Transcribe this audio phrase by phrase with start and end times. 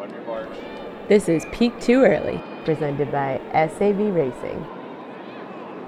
[0.00, 0.48] on your mark.
[1.08, 4.66] This is Peak Too Early, presented by SAV Racing,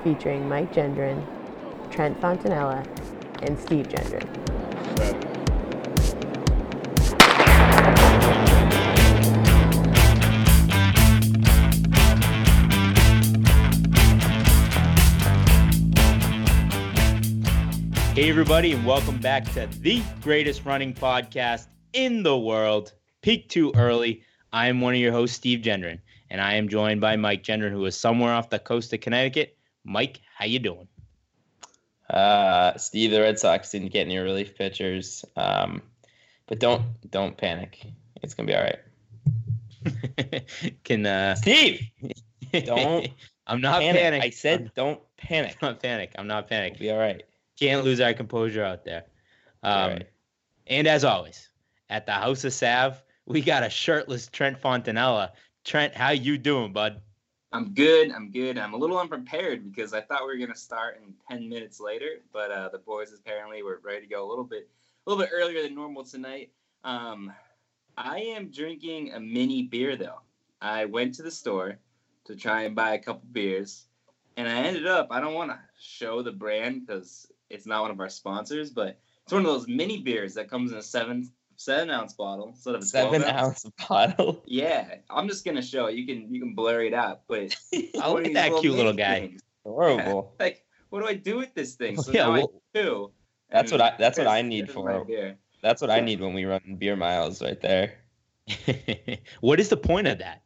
[0.04, 1.24] featuring Mike Gendron,
[1.90, 2.86] Trent Fontanella,
[3.42, 4.28] and Steve Gendron.
[4.98, 5.14] Set.
[18.14, 23.72] Hey, everybody, and welcome back to the greatest running podcast in the world, Peak Too
[23.74, 24.22] Early.
[24.52, 27.70] I am one of your hosts, Steve Gendron, and I am joined by Mike Gendron,
[27.70, 29.56] who is somewhere off the coast of Connecticut.
[29.84, 30.88] Mike, how you doing?
[32.10, 35.80] Uh, Steve, the Red Sox didn't get any relief pitchers, um,
[36.46, 37.86] but don't don't panic.
[38.22, 40.44] It's gonna be all right.
[40.84, 41.80] Can uh, Steve,
[42.64, 43.08] don't
[43.46, 44.02] I'm not panic.
[44.02, 44.22] panic.
[44.24, 45.56] I said don't panic.
[45.62, 46.12] I'm not panic.
[46.18, 46.74] I'm not panic.
[46.74, 47.22] It'll be all right.
[47.58, 49.04] Can't lose our composure out there.
[49.62, 50.08] Um, right.
[50.66, 51.48] And as always,
[51.88, 55.30] at the House of Sav, we got a shirtless Trent Fontanella.
[55.64, 57.00] Trent, how you doing, bud?
[57.52, 58.10] I'm good.
[58.10, 58.58] I'm good.
[58.58, 62.20] I'm a little unprepared because I thought we were gonna start in 10 minutes later,
[62.32, 64.68] but uh, the boys apparently were ready to go a little bit,
[65.06, 66.50] a little bit earlier than normal tonight.
[66.82, 67.32] Um,
[67.96, 70.20] I am drinking a mini beer though.
[70.60, 71.78] I went to the store
[72.24, 73.86] to try and buy a couple beers,
[74.36, 75.08] and I ended up.
[75.10, 78.98] I don't want to show the brand because it's not one of our sponsors, but
[79.24, 81.30] it's one of those mini beers that comes in a seven
[81.64, 84.42] seven ounce bottle instead of a Seven ounce bottle.
[84.46, 85.94] Yeah, I'm just gonna show it.
[85.94, 88.92] You can you can blur it out, but I one like that these cute little
[88.92, 89.20] mini guy.
[89.20, 89.42] things.
[89.64, 90.34] Horrible.
[90.40, 91.96] Like, what do I do with this thing?
[92.00, 93.12] So Yeah, now well- I do.
[93.50, 95.36] That's what I- that's what I need for- beer.
[95.62, 97.94] That's what I need when we run beer miles, right there.
[99.40, 100.42] what is the point of that?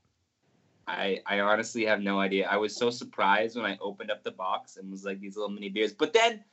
[0.86, 2.46] I I honestly have no idea.
[2.48, 5.50] I was so surprised when I opened up the box and was like these little
[5.50, 5.92] mini beers.
[5.92, 6.44] But then,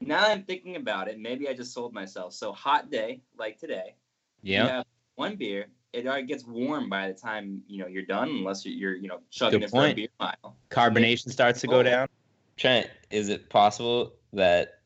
[0.00, 2.32] now that I'm thinking about it, maybe I just sold myself.
[2.34, 4.09] So hot day like today, you
[4.42, 4.82] Yeah.
[5.16, 5.66] one beer.
[5.92, 9.08] It already gets warm by the time you know you're done, unless you're, you're you
[9.08, 10.56] know chugging Good it for a beer mile.
[10.70, 11.82] Carbonation starts to go Oh.
[11.82, 12.08] down.
[12.56, 14.80] Trent, is it possible that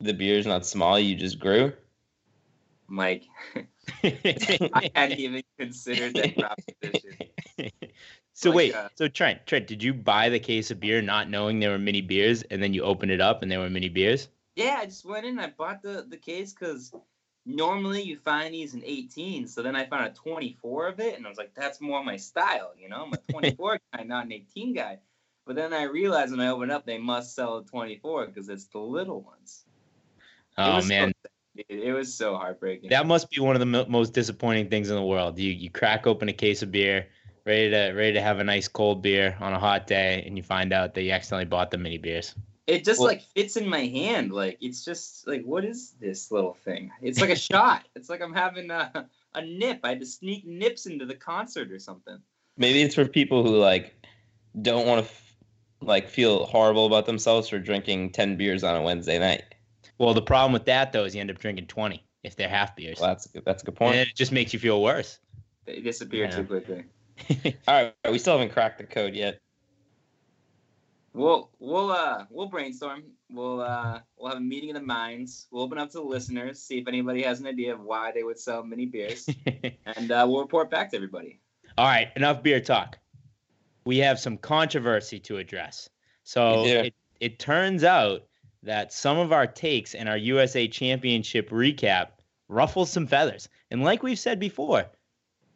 [0.00, 0.98] the beer's not small?
[0.98, 1.72] You just grew.
[2.86, 3.24] Mike,
[4.04, 7.16] I hadn't even considered that proposition.
[8.34, 11.28] so Like, wait, uh, so Trent, Trent, did you buy the case of beer not
[11.28, 13.88] knowing there were mini beers, and then you opened it up and there were mini
[13.88, 14.28] beers?
[14.56, 15.38] Yeah, I just went in.
[15.38, 16.92] I bought the the case because
[17.46, 19.46] normally you find these in 18.
[19.48, 22.16] So then I found a 24 of it, and I was like, that's more my
[22.16, 22.72] style.
[22.78, 24.98] You know, I'm a 24 guy, not an 18 guy.
[25.46, 28.64] But then I realized when I opened up, they must sell a 24 because it's
[28.66, 29.64] the little ones.
[30.56, 31.12] Oh was so man,
[31.68, 32.90] it was so heartbreaking.
[32.90, 35.38] that must be one of the mo- most disappointing things in the world.
[35.38, 37.08] You you crack open a case of beer,
[37.44, 40.42] ready to ready to have a nice cold beer on a hot day, and you
[40.42, 42.34] find out that you accidentally bought the mini beers.
[42.66, 44.32] It just Well- like fits in my hand.
[44.32, 46.90] Like it's just like what is this little thing?
[47.02, 47.84] It's like a shot.
[47.94, 49.80] It's like I'm having a a nip.
[49.84, 52.18] I had to sneak nips into the concert or something.
[52.56, 53.94] Maybe it's for people who like
[54.62, 55.36] don't want to f-
[55.80, 59.42] like feel horrible about themselves for drinking ten beers on a Wednesday night.
[59.98, 62.74] Well, the problem with that though is you end up drinking twenty if they're half
[62.74, 63.92] beers, Well, that's good, that's a good and point.
[63.96, 65.18] then it just makes you feel worse.
[65.66, 66.36] They disappeared Yeah.
[66.36, 66.84] too quickly.
[67.68, 69.40] All right, we still haven't cracked the code yet.
[71.14, 73.04] We'll we'll uh we'll brainstorm.
[73.30, 75.46] We'll uh we'll have a meeting of the minds.
[75.52, 78.24] We'll open up to the listeners, see if anybody has an idea of why they
[78.24, 79.28] would sell mini beers,
[79.86, 81.40] and uh, we'll report back to everybody.
[81.78, 82.98] All right, enough beer talk.
[83.86, 85.88] We have some controversy to address.
[86.24, 88.24] So it, it turns out
[88.64, 92.08] that some of our takes in our USA Championship recap
[92.48, 93.48] ruffle some feathers.
[93.70, 94.86] And like we've said before,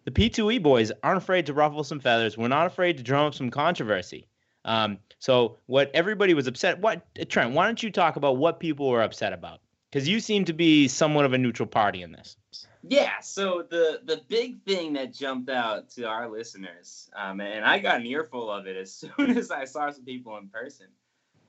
[0.04, 2.38] the P2E boys aren't afraid to ruffle some feathers.
[2.38, 4.27] We're not afraid to drum up some controversy.
[4.68, 6.78] Um, so what everybody was upset.
[6.78, 7.54] What Trent?
[7.54, 9.60] Why don't you talk about what people were upset about?
[9.90, 12.36] Because you seem to be somewhat of a neutral party in this.
[12.86, 13.18] Yeah.
[13.20, 18.00] So the the big thing that jumped out to our listeners, um, and I got
[18.00, 20.86] an earful of it as soon as I saw some people in person,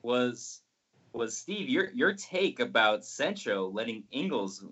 [0.01, 0.61] was
[1.11, 4.63] was Steve your your take about Centro letting Engels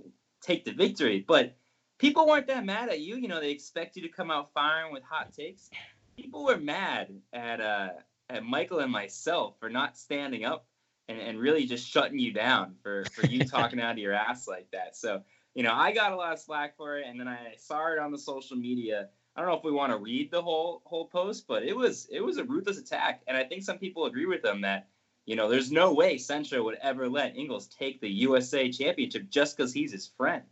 [0.42, 1.54] take the victory, but
[1.98, 3.18] people weren't that mad at you.
[3.18, 5.70] You know, they expect you to come out firing with hot takes.
[6.16, 7.90] People were mad at uh
[8.30, 10.66] at Michael and myself for not standing up
[11.08, 14.48] and, and really just shutting you down for for you talking out of your ass
[14.48, 14.96] like that.
[14.96, 15.22] So
[15.54, 17.98] you know, I got a lot of slack for it, and then I saw it
[17.98, 19.10] on the social media.
[19.36, 22.08] I don't know if we want to read the whole whole post, but it was
[22.12, 24.90] it was a ruthless attack, and I think some people agree with them that
[25.26, 29.58] you know there's no way Centro would ever let Engels take the USA Championship just
[29.58, 30.44] because he's his friend.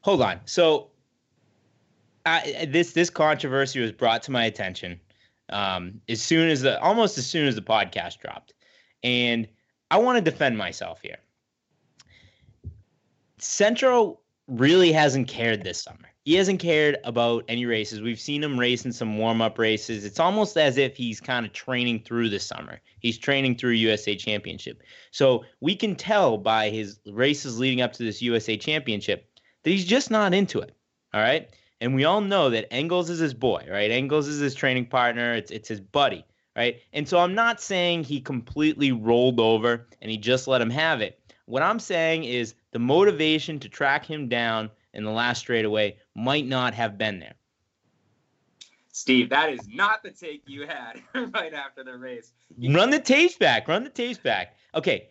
[0.00, 0.40] hold on.
[0.44, 0.88] So
[2.24, 4.98] I, this this controversy was brought to my attention
[5.52, 8.54] um, as soon as the almost as soon as the podcast dropped,
[9.02, 9.48] and
[9.90, 11.18] I want to defend myself here.
[13.38, 16.08] Centro really hasn't cared this summer.
[16.24, 18.00] He hasn't cared about any races.
[18.00, 20.04] We've seen him race in some warm up races.
[20.04, 22.80] It's almost as if he's kind of training through the summer.
[23.00, 24.82] He's training through USA Championship.
[25.10, 29.28] So we can tell by his races leading up to this USA Championship
[29.64, 30.76] that he's just not into it.
[31.12, 31.50] All right.
[31.82, 33.90] And we all know that Engels is his boy, right?
[33.90, 35.34] Engels is his training partner.
[35.34, 36.24] It's it's his buddy,
[36.54, 36.80] right?
[36.92, 41.00] And so I'm not saying he completely rolled over and he just let him have
[41.00, 41.18] it.
[41.46, 46.46] What I'm saying is the motivation to track him down in the last straightaway might
[46.46, 47.34] not have been there.
[48.92, 51.02] Steve, that is not the take you had
[51.34, 52.32] right after the race.
[52.56, 53.66] You Run the tapes back.
[53.66, 54.54] Run the tapes back.
[54.72, 55.08] Okay.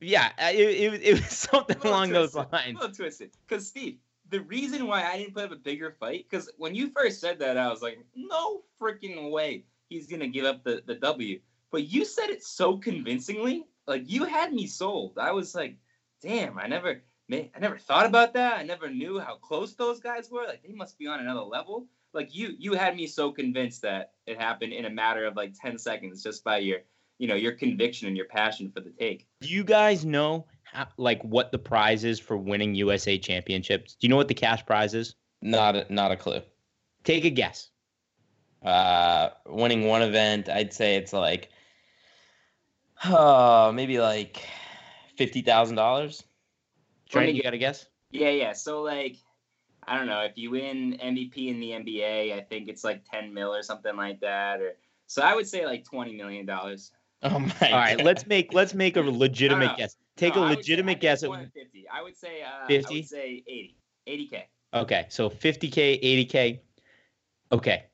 [0.00, 2.50] Yeah, uh, it, it, it was something along those lines.
[2.52, 3.30] A little twisted.
[3.46, 3.98] Because Steve,
[4.30, 7.38] the reason why I didn't put up a bigger fight, because when you first said
[7.40, 11.40] that, I was like, no freaking way he's gonna give up the, the W.
[11.70, 15.18] But you said it so convincingly, like you had me sold.
[15.18, 15.76] I was like,
[16.22, 18.58] damn, I never I never thought about that.
[18.58, 20.46] I never knew how close those guys were.
[20.46, 21.86] Like they must be on another level.
[22.12, 25.54] Like you you had me so convinced that it happened in a matter of like
[25.60, 26.78] 10 seconds just by your
[27.18, 29.28] you know your conviction and your passion for the take.
[29.42, 33.94] Do you guys know how, like what the prize is for winning USA championships?
[33.94, 35.14] Do you know what the cash prize is?
[35.42, 36.42] Not a, not a clue.
[37.04, 37.70] Take a guess.
[38.62, 41.48] Uh, winning one event, I'd say it's like,
[43.06, 44.42] oh, maybe like
[45.16, 46.22] fifty thousand dollars.
[47.08, 47.86] Trent, you got a guess?
[48.10, 48.52] Yeah, yeah.
[48.52, 49.16] So like,
[49.88, 53.32] I don't know if you win MVP in the NBA, I think it's like ten
[53.32, 54.60] mil or something like that.
[54.60, 54.76] Or
[55.06, 56.92] so I would say like twenty million dollars.
[57.22, 57.54] Oh my!
[57.62, 58.04] All right, God.
[58.04, 59.76] let's make let's make a legitimate no.
[59.76, 59.96] guess.
[60.20, 61.86] Take No, a I would say- legitimate guess at more than fifty.
[61.88, 62.94] I would say uh, I 50?
[62.94, 63.76] would say 80.
[64.06, 64.42] 80k.
[64.74, 66.60] Okay, so 50k, 80k.
[67.52, 67.84] Okay.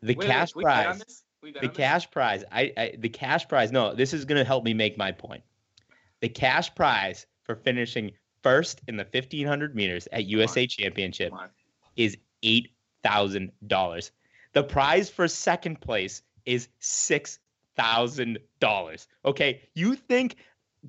[0.00, 0.98] The Wait, wait, cash on prize.
[0.98, 1.22] this?
[1.42, 1.76] We bet The on this?
[1.76, 2.44] cash prize.
[2.50, 3.70] I, I the cash prize.
[3.70, 5.42] No, this is going to help me make my point.
[6.20, 8.10] The cash prize for finishing
[8.42, 11.32] first in the 1500 meters at USA Championship
[11.96, 14.10] is $8,000.
[14.54, 19.06] The prize for second place is $6,000.
[19.24, 20.36] Okay, you think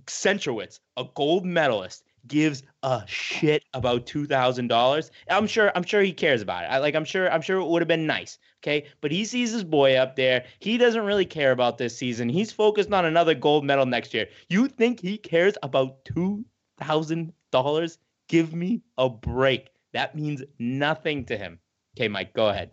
[0.08, 5.12] Centrowitz, a gold medalist, gives a shit about two thousand dollars.
[5.30, 5.72] I'm sure.
[5.76, 6.68] I'm sure he cares about it.
[6.68, 6.96] I like.
[6.96, 7.32] I'm sure.
[7.32, 8.38] I'm sure it would have been nice.
[8.62, 10.46] Okay, but he sees his boy up there.
[10.60, 12.30] He doesn't really care about this season.
[12.30, 14.28] He's focused on another gold medal next year.
[14.50, 16.46] You think he cares about two
[16.80, 17.98] thousand dollars?
[18.30, 19.70] Give me a break.
[19.92, 21.60] That means nothing to him.
[21.96, 22.72] Okay, Mike, go ahead.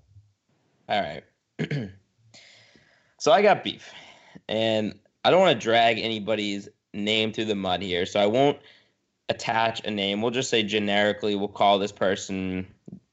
[0.88, 1.22] All right.
[3.18, 3.92] so I got beef,
[4.48, 8.58] and I don't want to drag anybody's name through the mud here, so I won't
[9.28, 10.20] attach a name.
[10.20, 12.66] We'll just say generically, we'll call this person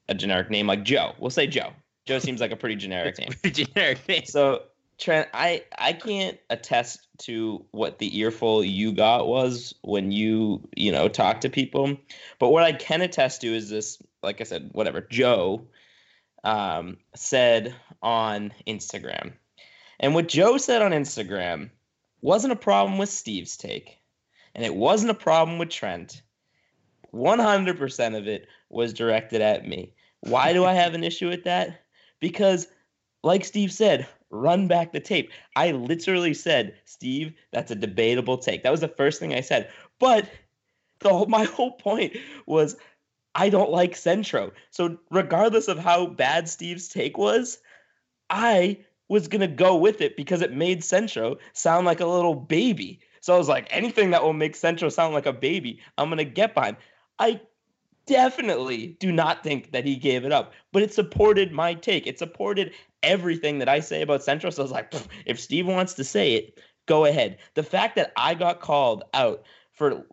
[0.08, 1.14] a generic name like Joe.
[1.18, 1.72] We'll say Joe.
[2.06, 3.30] Joe seems like a pretty generic name.
[3.42, 4.24] Pretty generic name.
[4.24, 4.62] So
[4.98, 10.90] Trent, I I can't attest to what the earful you got was when you you
[10.90, 11.96] know talk to people,
[12.38, 14.02] but what I can attest to is this.
[14.22, 15.62] Like I said, whatever Joe
[16.42, 17.72] um, said
[18.02, 19.32] on Instagram,
[20.00, 21.70] and what Joe said on Instagram
[22.20, 23.98] wasn't a problem with Steve's take,
[24.54, 26.22] and it wasn't a problem with Trent.
[27.10, 29.94] One hundred percent of it was directed at me.
[30.20, 31.84] Why do I have an issue with that?
[32.20, 32.66] Because,
[33.22, 35.30] like Steve said, run back the tape.
[35.56, 38.62] I literally said, Steve, that's a debatable take.
[38.62, 39.70] That was the first thing I said.
[39.98, 40.28] But
[40.98, 42.16] the whole, my whole point
[42.46, 42.76] was
[43.34, 44.52] I don't like Centro.
[44.70, 47.58] So regardless of how bad Steve's take was,
[48.28, 53.00] I was gonna go with it because it made Centro sound like a little baby.
[53.20, 56.24] So I was like, anything that will make Centro sound like a baby, I'm gonna
[56.24, 56.76] get behind.
[57.18, 57.40] I
[58.06, 62.06] definitely do not think that he gave it up, but it supported my take.
[62.06, 62.72] It supported
[63.02, 64.50] everything that I say about Centro.
[64.50, 64.94] So I was like,
[65.26, 67.38] if Steve wants to say it, go ahead.
[67.54, 70.04] The fact that I got called out for,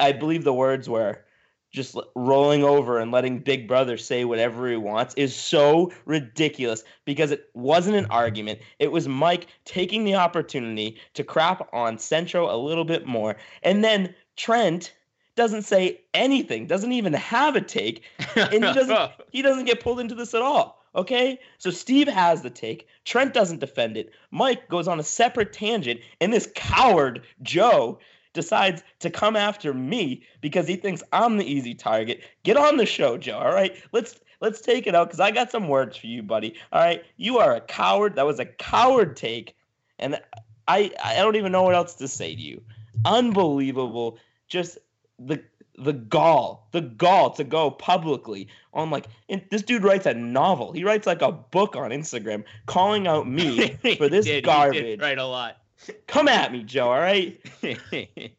[0.00, 1.24] I believe the words were
[1.72, 7.30] just rolling over and letting Big Brother say whatever he wants is so ridiculous because
[7.30, 8.60] it wasn't an argument.
[8.78, 13.36] It was Mike taking the opportunity to crap on Centro a little bit more.
[13.62, 14.92] And then Trent
[15.34, 18.02] doesn't say anything, doesn't even have a take,
[18.36, 20.84] and he doesn't he doesn't get pulled into this at all.
[20.94, 21.38] Okay?
[21.56, 22.86] So Steve has the take.
[23.06, 24.12] Trent doesn't defend it.
[24.30, 27.98] Mike goes on a separate tangent, and this coward, Joe,
[28.32, 32.22] decides to come after me because he thinks I'm the easy target.
[32.44, 33.38] Get on the show, Joe.
[33.38, 33.76] All right?
[33.92, 36.54] Let's let's take it out because I got some words for you, buddy.
[36.72, 37.04] All right.
[37.16, 38.16] You are a coward.
[38.16, 39.54] That was a coward take.
[39.98, 40.20] And
[40.68, 42.62] I I don't even know what else to say to you.
[43.04, 44.18] Unbelievable.
[44.48, 44.78] Just
[45.18, 45.42] the
[45.78, 50.72] the gall, the gall to go publicly on like and this dude writes a novel.
[50.72, 54.40] He writes like a book on Instagram calling out me for this He did, he
[54.42, 54.82] garbage.
[54.82, 55.61] did Right, a lot.
[56.06, 57.40] Come at me, Joe, all right?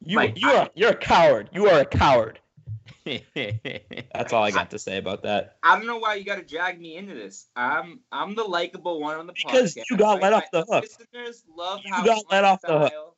[0.05, 1.49] You Mike, you are you're a coward.
[1.53, 2.39] You are a coward.
[3.05, 5.57] That's all I got to say about that.
[5.63, 7.47] I don't know why you got to drag me into this.
[7.55, 9.83] I'm I'm the likable one on the Because podcast.
[9.89, 10.85] you got let off the hook.
[10.99, 13.15] Listeners love You how got let my off the hook.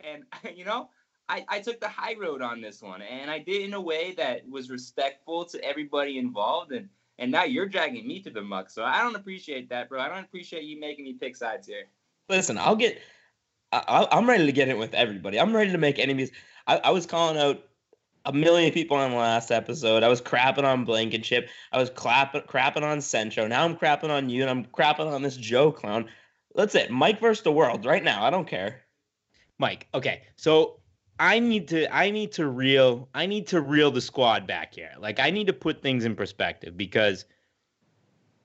[0.00, 0.24] And
[0.56, 0.90] you know,
[1.28, 3.80] I, I took the high road on this one, and I did it in a
[3.80, 6.72] way that was respectful to everybody involved.
[6.72, 10.00] And and now you're dragging me to the muck, so I don't appreciate that, bro.
[10.00, 11.84] I don't appreciate you making me pick sides here.
[12.28, 13.00] Listen, I'll get.
[13.88, 15.38] I, I'm ready to get in with everybody.
[15.38, 16.30] I'm ready to make enemies.
[16.66, 17.62] I, I was calling out
[18.24, 20.02] a million people on the last episode.
[20.02, 21.48] I was crapping on Blankenship.
[21.72, 23.46] I was clapping, crapping on Centro.
[23.46, 26.06] Now I'm crapping on you, and I'm crapping on this Joe clown.
[26.54, 26.90] That's it.
[26.90, 28.24] Mike versus the world right now.
[28.24, 28.82] I don't care.
[29.58, 30.22] Mike, okay.
[30.36, 30.80] So
[31.18, 34.92] I need to I need to reel I need to reel the squad back here.
[34.98, 37.24] Like I need to put things in perspective because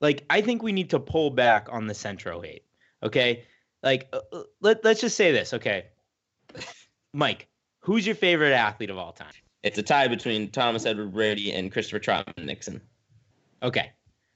[0.00, 2.64] like I think we need to pull back on the Centro hate.
[3.02, 3.44] Okay?
[3.82, 5.86] Like uh, uh, let let's just say this, okay?
[7.12, 7.48] Mike,
[7.80, 9.32] who's your favorite athlete of all time?
[9.62, 12.80] It's a tie between Thomas Edward Brady and Christopher Trotman Nixon.
[13.62, 13.90] Okay.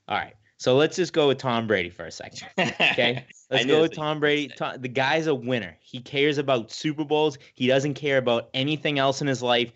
[0.07, 0.33] All right.
[0.57, 2.47] So let's just go with Tom Brady for a second.
[2.57, 3.25] Okay.
[3.51, 4.51] Let's go with Tom Brady.
[4.55, 5.77] Tom, the guy's a winner.
[5.79, 7.37] He cares about Super Bowls.
[7.53, 9.71] He doesn't care about anything else in his life.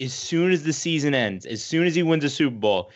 [0.00, 2.90] As soon as the season ends, as soon as he wins a Super Bowl,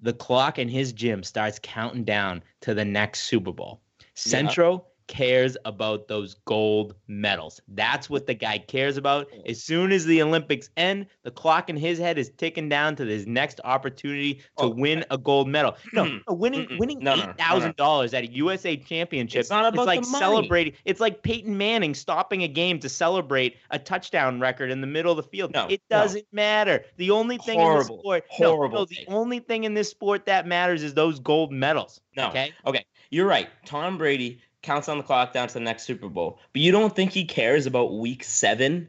[0.00, 3.80] the clock in his gym starts counting down to the next Super Bowl.
[4.14, 7.60] Centro cares about those gold medals.
[7.68, 9.26] That's what the guy cares about.
[9.46, 13.04] As soon as the Olympics end, the clock in his head is ticking down to
[13.04, 15.76] his next opportunity to Oh, win a gold medal.
[15.92, 19.40] No, winning winning No, no, no, no, eight thousand dollars at a USA championship.
[19.40, 20.20] It's not about like the money.
[20.24, 20.72] celebrating.
[20.84, 25.10] It's like Peyton Manning stopping a game to celebrate a touchdown record in the middle
[25.10, 25.52] of the field.
[25.52, 26.84] No, it doesn't matter.
[26.98, 29.88] The only thing in Horrible, this sport, no, horrible no, the only thing in this
[29.88, 32.00] sport that matters is those gold medals.
[32.16, 32.28] No.
[32.28, 32.84] okay, Okay.
[33.10, 33.48] You're right.
[33.64, 36.38] Tom Brady counts on the clock down to the next Super Bowl.
[36.52, 38.88] But you don't think he cares about week seven?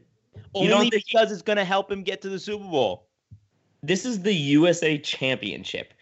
[0.54, 2.64] You don't Only think he- because it's going to help him get to the Super
[2.64, 3.06] Bowl.
[3.82, 5.94] This is the USA Championship.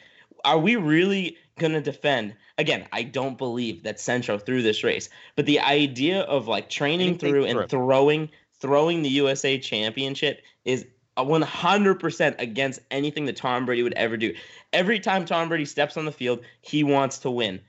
[0.44, 2.34] Are we really going to defend?
[2.58, 7.18] Again, I don't believe that Centro threw this race, but the idea of like training
[7.18, 7.44] through.
[7.44, 8.28] and throwing
[8.60, 10.84] throwing the USA Championship is
[11.16, 14.34] 100% against anything that Tom Brady would ever do.
[14.72, 17.60] Every time Tom Brady steps on the field, he wants to win.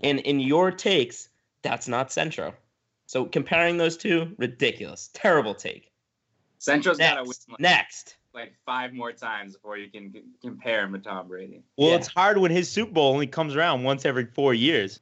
[0.00, 1.28] And in your takes,
[1.62, 2.54] that's not Centro.
[3.06, 5.10] So comparing those two, ridiculous.
[5.12, 5.90] Terrible take.
[6.58, 7.48] Centro's got to win Next.
[7.48, 8.16] like, Next.
[8.34, 11.62] like five more times before you can c- compare him to Tom Brady.
[11.76, 11.96] Well, Yeah.
[11.96, 15.00] it's hard when his Super Bowl only comes around once every four years.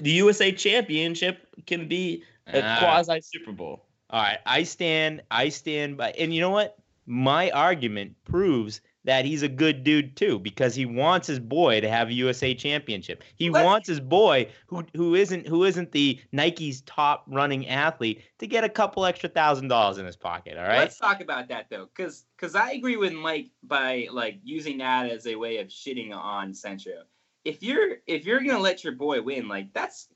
[0.00, 2.76] The USA Championship can be a Ah.
[2.80, 3.86] quasi Super Bowl.
[4.10, 5.22] All right, I stand.
[5.30, 6.10] I stand by.
[6.18, 6.76] And you know what?
[7.06, 11.88] My argument proves that he's a good dude too, because he wants his boy to
[11.88, 13.22] have a USA championship.
[13.36, 18.22] He Let's- wants his boy, who who isn't who isn't the Nike's top running athlete,
[18.38, 20.58] to get a couple extra thousand dollars in his pocket.
[20.58, 20.78] All right.
[20.78, 25.10] Let's talk about that though, because because I agree with Mike by like using that
[25.10, 27.04] as a way of shitting on Centro.
[27.44, 30.08] If you're if you're gonna let your boy win, like that's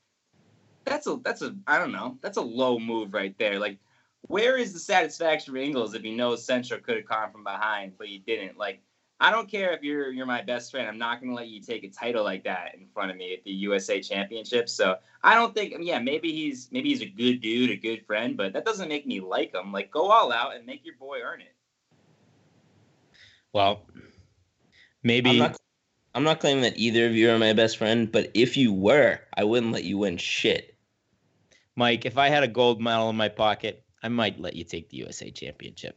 [0.85, 3.59] that's a that's a I don't know that's a low move right there.
[3.59, 3.79] Like
[4.28, 7.93] where is the satisfaction for Engels if he knows Centro could have come from behind
[7.99, 8.59] but you didn't?
[8.59, 8.83] Like
[9.21, 10.88] I don't care if you're you're my best friend.
[10.88, 13.45] I'm not gonna let you take a title like that in front of me at
[13.45, 14.69] the USA Championship.
[14.69, 15.75] So I don't think.
[15.81, 19.07] Yeah, maybe he's maybe he's a good dude, a good friend, but that doesn't make
[19.07, 19.73] me like him.
[19.73, 21.54] Like go all out and make your boy earn it.
[23.52, 23.87] well,
[25.02, 25.31] maybe.
[25.31, 25.57] I'm not
[26.14, 29.21] I'm not claiming that either of you are my best friend, but if you were,
[29.37, 30.76] I wouldn't let you win shit.
[31.76, 34.91] Mike, if I had a gold medal in my pocket, I might let you take
[34.91, 35.97] the USA championship.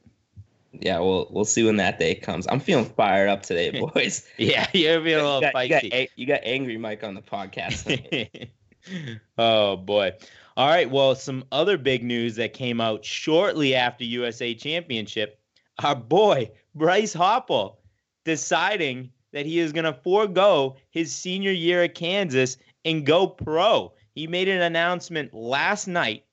[0.71, 2.47] Yeah, we'll we'll see when that day comes.
[2.47, 4.25] I'm feeling fired up today, boys.
[4.37, 6.09] Yeah, you're being a little you, got, you, got, feisty.
[6.15, 8.49] you got angry Mike on the podcast.
[9.37, 10.13] oh boy.
[10.55, 10.89] All right.
[10.89, 15.39] Well, some other big news that came out shortly after USA Championship.
[15.83, 17.75] Our boy Bryce Hoppel
[18.23, 23.93] deciding that he is going to forego his senior year at Kansas and go pro.
[24.15, 26.23] He made an announcement last night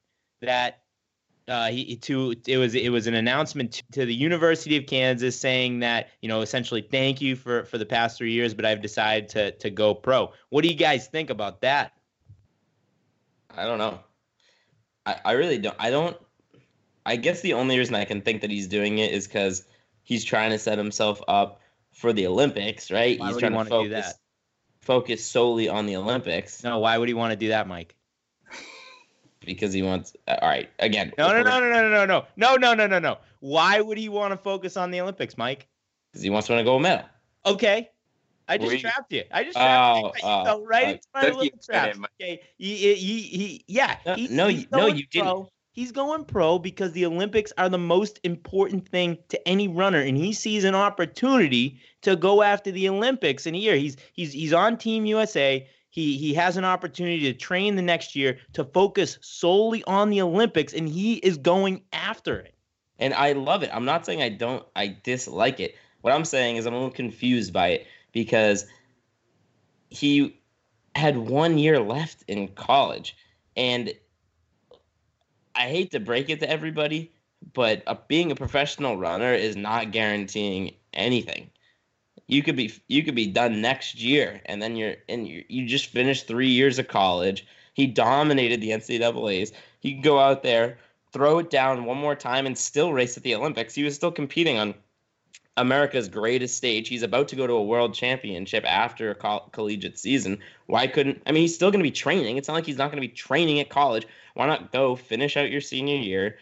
[0.41, 0.84] that
[1.47, 5.39] uh, he to it was it was an announcement to, to the University of Kansas
[5.39, 8.81] saying that you know essentially thank you for for the past three years, but I've
[8.81, 10.33] decided to to go pro.
[10.49, 11.93] What do you guys think about that?
[13.57, 14.01] I don't know.
[15.07, 15.77] I, I really don't.
[15.79, 16.17] I don't.
[17.07, 19.65] I guess the only reason I can think that he's doing it is because
[20.03, 21.61] he's trying to set himself up
[21.93, 23.19] for the Olympics, right?
[23.21, 24.15] Why he's would he trying to focus do that?
[24.81, 27.97] focus solely on the Olympics No, why would he want to do that, Mike?
[29.47, 30.15] Because he wants.
[30.29, 31.13] uh, All right, again.
[31.19, 33.19] No, no, no, no, no, no, no, no, no, no, no, no.
[33.41, 35.67] Why would he want to focus on the Olympics, Mike?
[36.13, 37.05] Because he wants to win a gold medal.
[37.47, 37.91] Okay.
[38.47, 39.23] I just Were trapped you.
[39.33, 40.05] I just trapped you.
[40.05, 40.91] Oh, You oh, fell right oh.
[40.91, 41.97] into my you little trap.
[42.21, 42.41] Okay.
[42.59, 43.97] He, he, he, he- yeah.
[44.07, 45.49] No, he's- no, he's you- no, going you didn't.
[45.73, 50.17] He's going pro because the Olympics are the most important thing to any runner, and
[50.17, 53.75] he sees an opportunity to go after the Olympics in a year.
[53.75, 55.67] He's he's he's on Team USA.
[55.95, 60.23] He he has an opportunity to train the next year to focus solely on the
[60.23, 62.57] Olympics, and he is going after it.
[62.99, 63.71] And I love it.
[63.73, 65.77] I'm not saying I don't I dislike it.
[66.01, 68.67] What I'm saying is I'm a little confused by it because
[69.89, 70.37] he
[70.97, 73.17] had one year left in college.
[73.57, 73.93] And
[75.55, 77.13] I hate to break it to everybody,
[77.53, 81.51] but being a professional runner is not guaranteeing anything.
[82.27, 85.67] You could be you could be done next year, and then you're and you you
[85.67, 87.47] just finished three years of college.
[87.75, 89.53] He dominated the NCAA's.
[89.81, 90.79] He could go out there,
[91.13, 93.75] throw it down one more time, and still race at the Olympics.
[93.75, 94.75] He was still competing on
[95.57, 96.89] America's greatest stage.
[96.89, 100.39] He's about to go to a world championship after a coll- collegiate season.
[100.67, 101.23] Why couldn't?
[101.27, 102.37] I mean, he's still going to be training.
[102.37, 104.07] It's not like he's not going to be training at college.
[104.35, 106.39] Why not go finish out your senior year,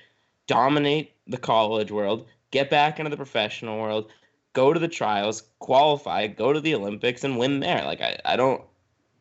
[0.47, 4.11] dominate the college world, get back into the professional world,
[4.52, 7.85] go to the trials, qualify, go to the Olympics, and win there?
[7.85, 8.62] Like I, I don't,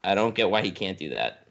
[0.04, 1.48] I don't get why he can't do that.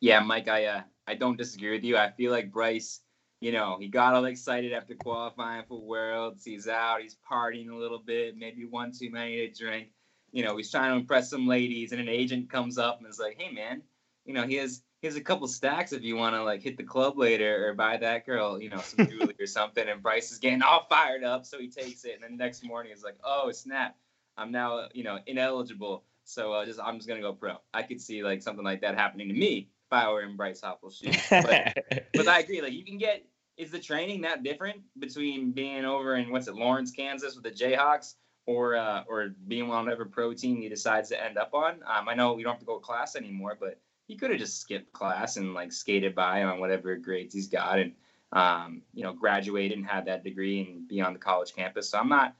[0.00, 1.96] Yeah, Mike, I uh, I don't disagree with you.
[1.96, 3.00] I feel like Bryce,
[3.40, 6.44] you know, he got all excited after qualifying for Worlds.
[6.44, 9.88] He's out, he's partying a little bit, maybe one too many to drink.
[10.32, 13.18] You know, he's trying to impress some ladies, and an agent comes up and is
[13.18, 13.82] like, "Hey, man,
[14.24, 16.76] you know, he has he has a couple stacks if you want to like hit
[16.76, 20.32] the club later or buy that girl, you know, some jewelry or something." And Bryce
[20.32, 23.04] is getting all fired up, so he takes it, and then the next morning he's
[23.04, 23.96] like, "Oh snap,
[24.36, 27.56] I'm now you know ineligible." So uh, just I'm just gonna go pro.
[27.72, 30.60] I could see like something like that happening to me if I were in Bryce
[30.60, 31.16] Hoppel's shoes.
[31.30, 31.78] But,
[32.14, 32.60] but I agree.
[32.60, 33.24] Like you can get
[33.56, 37.50] is the training that different between being over in what's it Lawrence, Kansas with the
[37.50, 38.14] Jayhawks
[38.46, 41.80] or uh, or being on whatever pro team he decides to end up on?
[41.86, 44.38] Um, I know we don't have to go to class anymore, but he could have
[44.40, 47.92] just skipped class and like skated by on whatever grades he's got and
[48.32, 51.90] um, you know graduated and had that degree and be on the college campus.
[51.90, 52.34] So I'm not.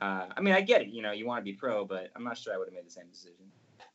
[0.00, 0.88] Uh, I mean, I get it.
[0.88, 2.86] You know, you want to be pro, but I'm not sure I would have made
[2.86, 3.44] the same decision.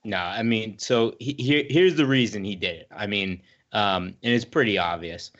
[0.03, 2.88] No, I mean, so he, here here's the reason he did it.
[2.96, 3.42] I mean,
[3.74, 5.31] um, and it's pretty obvious.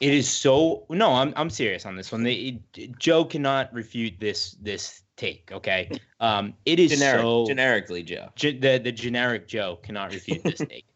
[0.00, 2.22] It is so no, I'm I'm serious on this one.
[2.22, 2.60] They,
[2.98, 5.50] Joe cannot refute this this take.
[5.52, 5.88] Okay,
[6.20, 8.28] um, it is Generic, so generically, Joe.
[8.36, 10.84] ge- the the generic Joe cannot refute this take.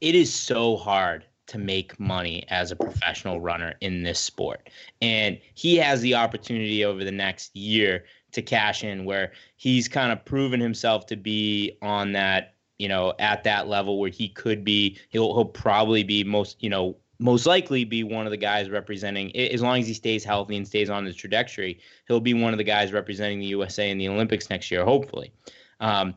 [0.00, 4.70] It is so hard to make money as a professional runner in this sport,
[5.02, 10.10] and he has the opportunity over the next year to cash in where he's kind
[10.10, 14.64] of proven himself to be on that you know at that level where he could
[14.64, 18.70] be he'll he'll probably be most you know most likely be one of the guys
[18.70, 21.78] representing as long as he stays healthy and stays on his trajectory
[22.08, 25.32] he'll be one of the guys representing the USA in the Olympics next year hopefully.
[25.80, 26.14] Um,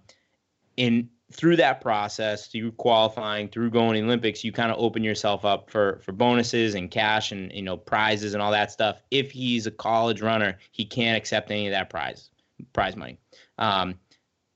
[0.78, 5.46] in through that process through qualifying through going to Olympics you kind of open yourself
[5.46, 9.02] up for for bonuses and cash and you know prizes and all that stuff.
[9.12, 12.30] If he's a college runner he can't accept any of that prize
[12.72, 13.18] prize money.
[13.58, 13.96] Um,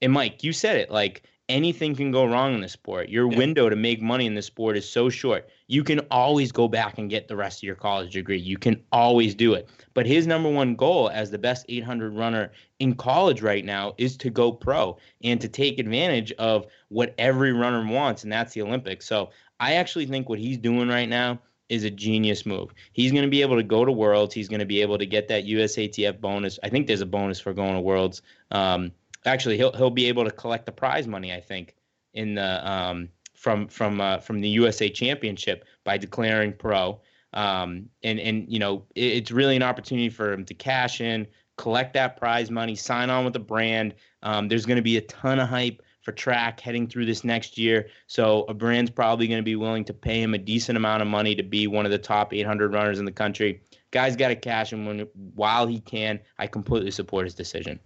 [0.02, 3.08] and Mike you said it like anything can go wrong in the sport.
[3.10, 3.38] Your Yeah.
[3.38, 5.50] window to make money in the sport is so short.
[5.68, 8.38] You can always go back and get the rest of your college degree.
[8.38, 9.70] You can always do it.
[9.94, 14.18] But his number one goal as the best 800 runner in college right now is
[14.18, 18.62] to go pro and to take advantage of what every runner wants, and that's the
[18.62, 19.06] Olympics.
[19.06, 19.30] So
[19.60, 22.74] I actually think what he's doing right now is a genius move.
[22.94, 24.34] He's going to be able to go to Worlds.
[24.34, 26.60] He's going to be able to get that USATF bonus.
[26.64, 28.22] I think there's a bonus for going to Worlds.
[28.52, 28.92] Um,
[29.28, 31.34] actually, he'll he'll be able to collect the prize money.
[31.34, 31.76] I think
[32.13, 37.00] in the um, from from uh, from the USA Championship by declaring pro.
[37.34, 41.28] Um, and and you know it, it's really an opportunity for him to cash in,
[41.58, 43.94] collect that prize money, sign on with the brand.
[44.24, 47.58] Um, there's going to be a ton of hype for track heading through this next
[47.58, 47.90] year.
[48.08, 51.08] So a brand's probably going to be willing to pay him a decent amount of
[51.10, 53.62] money to be one of the top 800 runners in the country.
[53.92, 55.02] Guy's got to cash in when
[55.36, 56.20] while he can.
[56.40, 57.78] I completely support his decision.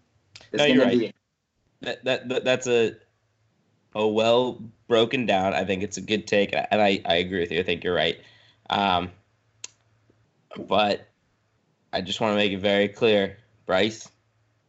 [0.51, 0.99] It's No, you're right.
[0.99, 1.13] be
[1.81, 2.95] that, that, that that's a
[3.93, 5.53] a well broken down.
[5.53, 7.59] I think it's a good take, and I, I agree with you.
[7.59, 8.19] I think you're right.
[8.69, 9.11] Um,
[10.57, 11.07] but
[11.93, 14.09] I just want to make it very clear, Bryce.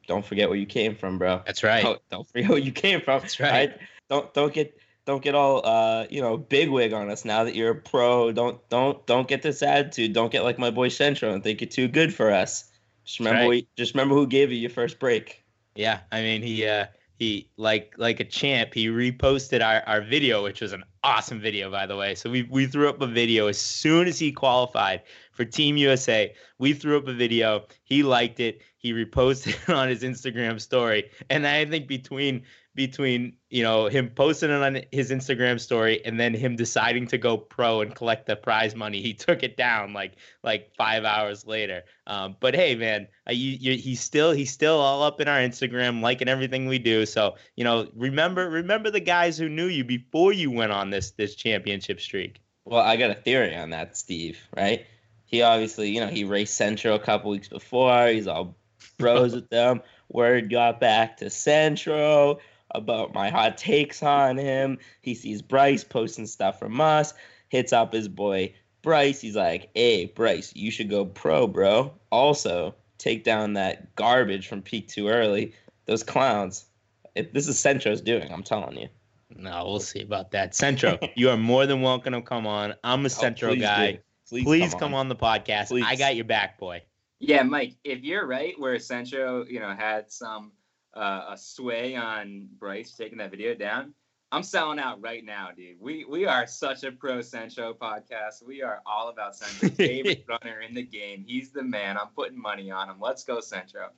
[0.07, 1.43] Don't forget where you came from, bro.
[1.47, 1.83] That's right.
[1.83, 3.21] Don't, don't forget where you came from.
[3.21, 3.77] That's right.
[4.11, 7.71] Don't don't get don't get all uh you know bigwig on us now that you're
[7.71, 8.33] a pro.
[8.33, 10.13] Don't don't don't get this attitude.
[10.13, 12.71] Don't get like my boy Centro and think you're too good for us.
[13.05, 13.49] Just remember right.
[13.49, 15.45] we, just remember who gave you your first break.
[15.75, 16.87] Yeah, I mean he uh
[17.23, 18.75] he like like a champ.
[18.75, 22.17] He reposted our, our video, which was an awesome video, by the way.
[22.17, 26.35] So we we threw up a video as soon as he qualified for Team USA.
[26.59, 27.67] We threw up a video.
[27.85, 28.63] He liked it.
[28.77, 32.43] He reposted it on his Instagram story, and I think between
[32.75, 37.19] between you know him posting it on his Instagram story and then him deciding to
[37.19, 41.47] go pro and collect the prize money, he took it down like like five hours
[41.47, 41.83] later.
[42.07, 45.39] Um, but hey, man, uh, you, you, he's still he's still all up in our
[45.39, 47.05] Instagram, liking everything we do.
[47.05, 51.13] So you know, remember remember the guys who knew you before you went on this
[51.13, 52.41] this championship streak.
[52.65, 54.39] Well, I got a theory on that, Steve.
[54.57, 54.87] Right?
[55.27, 58.09] He obviously, you know, he raced Centro a couple weeks before.
[58.09, 58.57] He's all
[58.99, 59.83] bros with them.
[60.09, 62.39] Word got back to Centro
[62.75, 64.79] about my hot takes on him.
[65.01, 67.15] He sees Bryce posting stuff from us,
[67.49, 69.21] hits up his boy Bryce.
[69.21, 71.93] He's like, hey, Bryce, you should go pro, bro.
[72.11, 75.55] Also, take down that garbage from peak too early.
[75.87, 76.67] Those clowns.
[77.15, 78.89] It, this is Centro's doing, I'm telling you.
[79.37, 80.55] No, we'll see about that.
[80.55, 82.75] Centro, you are more than welcome to come on.
[82.85, 83.93] I'm a oh, Centro Oh, please guy.
[83.93, 83.99] do.
[84.29, 85.11] Please, Please, come, on.
[85.11, 85.69] the podcast.
[85.69, 85.85] Please.
[85.87, 86.83] I got your back, boy.
[87.19, 90.53] Yeah, Mike, if you're right, where Centro, you know, had some
[90.95, 93.95] uh, a sway on Bryce taking that video down,
[94.31, 95.77] I'm selling out right now, dude.
[95.81, 98.43] We we are such a pro Centro podcast.
[98.47, 101.25] We are all about Centro's favorite runner in the game.
[101.27, 101.99] He's the man.
[101.99, 102.97] I'm putting money on him.
[103.01, 103.91] Let's go, Centro.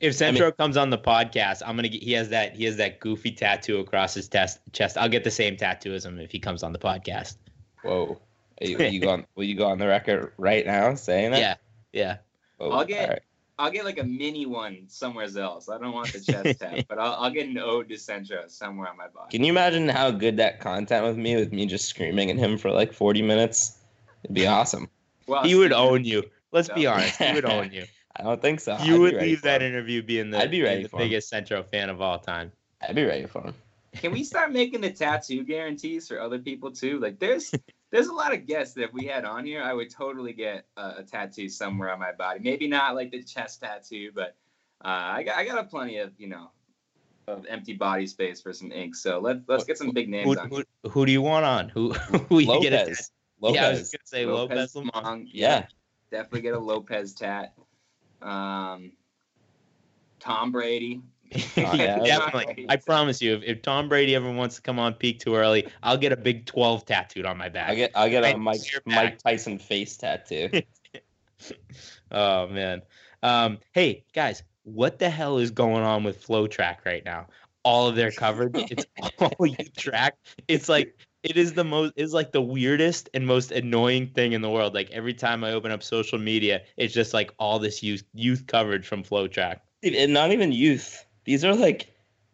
[0.00, 2.02] If Centro comes on the podcast, I'm gonna get.
[2.02, 2.54] He has that.
[2.54, 4.96] He has that goofy tattoo across his test, chest.
[4.96, 7.36] I'll get the same tattoo as him if he comes on the podcast.
[7.82, 8.20] Whoa.
[8.60, 11.32] Are you, will you go on, will you go on the record right now saying
[11.32, 11.38] that?
[11.92, 12.16] Yeah, yeah.
[12.58, 13.22] Whoa, I'll get- all right.
[13.58, 15.68] I'll get like a mini one somewhere else.
[15.68, 18.88] I don't want the chest tap, but I'll, I'll get an ode to Centro somewhere
[18.88, 19.30] on my body.
[19.30, 22.56] Can you imagine how good that content with me, with me just screaming at him
[22.56, 23.78] for like 40 minutes?
[24.24, 24.88] It'd be awesome.
[25.26, 26.22] Well, He would own you.
[26.52, 27.18] Let's be honest.
[27.22, 27.84] He would own you.
[28.16, 28.78] I don't think so.
[28.78, 29.70] You I'd would leave that him.
[29.70, 31.02] interview being the, I'd be ready the for him.
[31.02, 32.50] biggest Centro fan of all time.
[32.80, 33.54] I'd be ready for him.
[33.92, 36.98] Can we start making the tattoo guarantees for other people too?
[36.98, 37.52] Like, there's
[37.90, 40.66] there's a lot of guests that if we had on here, I would totally get
[40.76, 42.40] a, a tattoo somewhere on my body.
[42.42, 44.36] Maybe not like the chest tattoo, but
[44.84, 46.50] uh, I got I got a plenty of you know
[47.26, 48.94] of empty body space for some ink.
[48.94, 50.48] So let let's get some big names Who, on.
[50.50, 51.68] who, who do you want on?
[51.68, 51.92] Who,
[52.28, 53.10] who you get a tat- Lopez.
[53.40, 53.56] Lopez.
[53.56, 54.74] Yeah, I was gonna say Lopez.
[54.74, 55.04] Lopez Lomong.
[55.04, 55.28] Lomong.
[55.32, 55.66] Yeah.
[56.10, 57.54] definitely get a Lopez tat.
[58.20, 58.92] Um,
[60.20, 61.02] Tom Brady.
[61.56, 61.98] yeah.
[61.98, 62.66] Definitely.
[62.68, 65.68] I promise you, if, if Tom Brady ever wants to come on peak too early,
[65.82, 67.70] I'll get a big 12 tattooed on my back.
[67.70, 68.94] I get I get a Mike to your back.
[68.94, 70.62] Mike Tyson face tattoo.
[72.10, 72.82] oh man.
[73.22, 77.26] Um, hey guys, what the hell is going on with FloTrack right now?
[77.62, 78.86] All of their coverage, it's
[79.18, 80.16] all you track.
[80.46, 84.40] It's like it is the most is like the weirdest and most annoying thing in
[84.40, 84.74] the world.
[84.74, 88.46] Like every time I open up social media, it's just like all this youth youth
[88.46, 89.58] coverage from FloTrack.
[89.82, 91.04] and not even youth.
[91.28, 91.92] These are like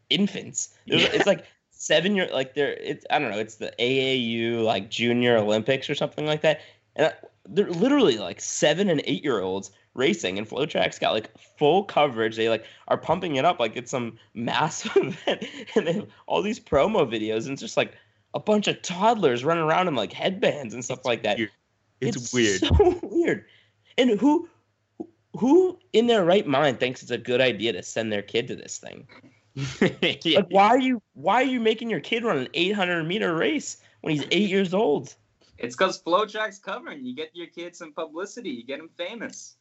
[0.09, 0.69] infants.
[0.87, 1.11] It's, Yeah.
[1.13, 3.39] it's like seven year like they're it's I don't know.
[3.41, 6.61] It's the AAU like Junior Olympics or something like that,
[6.95, 7.13] and uh,
[7.47, 11.29] they're literally like seven and eight year olds racing, and FloTrack's got like
[11.59, 12.37] full coverage.
[12.37, 16.41] They like are pumping it up like it's some massive event, and they have all
[16.41, 17.95] these promo videos, and it's just like
[18.33, 21.39] a bunch of toddlers running around in like headbands and stuff like that.
[21.39, 21.51] weird.
[22.01, 22.61] It's, weird.
[22.61, 23.45] So weird.
[23.99, 24.49] And who
[25.37, 28.57] who in their right mind thinks it's a good idea to send their kid to
[28.57, 29.07] this thing?
[30.03, 30.39] Yeah.
[30.39, 33.77] Like why are you why are you making your kid run an 800 meter race
[34.01, 35.15] when he's 8 years old?
[35.59, 37.05] It's because FloTrack's covering.
[37.05, 38.51] You get your kids some publicity.
[38.51, 39.55] You get them famous.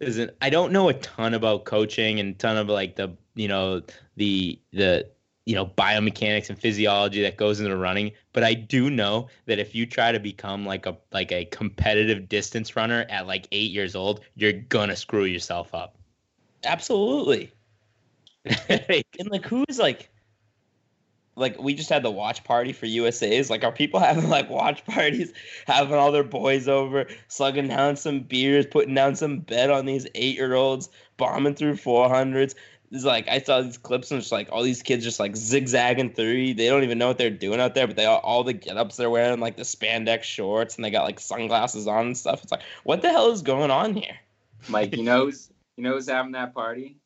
[0.00, 3.82] Listen, I don't know a ton about coaching and ton of like the you know
[4.16, 5.08] the the
[5.46, 9.74] you know biomechanics and physiology that goes into running, but I do know that if
[9.74, 13.96] you try to become like a like a competitive distance runner at like eight years
[13.96, 15.96] old, you're gonna screw yourself up.
[16.64, 17.52] Absolutely.
[19.18, 20.10] And like who's like
[21.36, 23.50] like we just had the watch party for USA's.
[23.50, 25.32] Like are people having like watch parties,
[25.66, 30.06] having all their boys over, slugging down some beers, putting down some bet on these
[30.14, 32.54] eight year olds, bombing through 400s.
[32.92, 36.12] It's like I saw these clips and it's like all these kids just like zigzagging
[36.14, 36.54] through.
[36.54, 38.76] They don't even know what they're doing out there, but they all, all the get
[38.76, 42.42] ups they're wearing like the spandex shorts and they got like sunglasses on and stuff.
[42.42, 44.16] It's like what the hell is going on here?
[44.68, 46.96] Mike, you know who's you know who's having that party?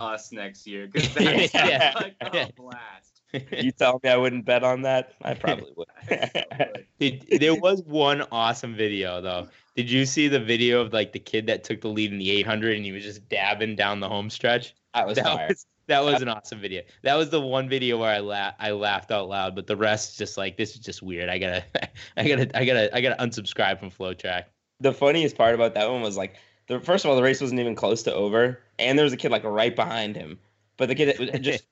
[0.00, 0.86] Us next year.
[0.86, 1.92] Because that's Yeah.
[1.96, 3.13] like a blast.
[3.50, 5.14] You tell me I wouldn't bet on that?
[5.22, 5.88] I probably would.
[6.10, 6.86] I so would.
[6.98, 9.48] Did- there was one awesome video though.
[9.76, 12.30] Did you see the video of like the kid that took the lead in the
[12.30, 14.74] 800 and he was just dabbing down the home stretch?
[14.94, 16.82] I was that was that was an awesome video.
[17.02, 20.16] That was the one video where I la- I laughed out loud, but the rest
[20.16, 21.28] just like this is just weird.
[21.28, 21.64] I gotta
[22.16, 24.44] I gotta I gotta I gotta unsubscribe from FloTrack.
[24.80, 26.36] the funniest part about that one was like
[26.68, 29.16] the first of all the race wasn't even close to over and there was a
[29.16, 30.38] kid like right behind him
[30.76, 31.64] but the kid just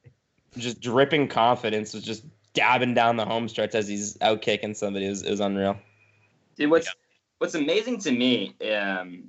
[0.56, 5.06] just dripping confidence was just dabbing down the home stretch as he's out kicking somebody.
[5.06, 5.76] It was, it was unreal.
[6.56, 6.88] Dude, what's
[7.38, 9.24] what's amazing to me, um,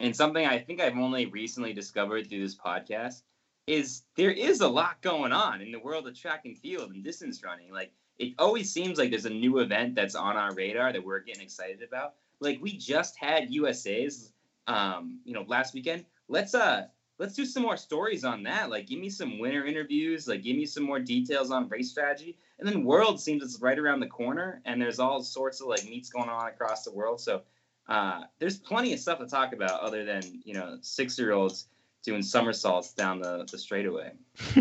[0.00, 3.22] and something I think I've only recently discovered through this podcast,
[3.66, 7.04] is there is a lot going on in the world of track and field and
[7.04, 7.72] distance running.
[7.72, 11.20] Like it always seems like there's a new event that's on our radar that we're
[11.20, 12.14] getting excited about.
[12.40, 14.32] Like we just had USA's,
[14.66, 16.04] um, you know, last weekend.
[16.28, 16.86] Let's uh
[17.18, 18.70] let's do some more stories on that.
[18.70, 20.28] Like, give me some winner interviews.
[20.28, 22.36] Like, give me some more details on race strategy.
[22.58, 25.84] And then World seems it's right around the corner, and there's all sorts of like
[25.84, 27.20] meets going on across the world.
[27.20, 27.42] So
[27.88, 31.68] uh, there's plenty of stuff to talk about other than you know six year olds
[32.02, 34.12] doing somersaults down the the straightaway.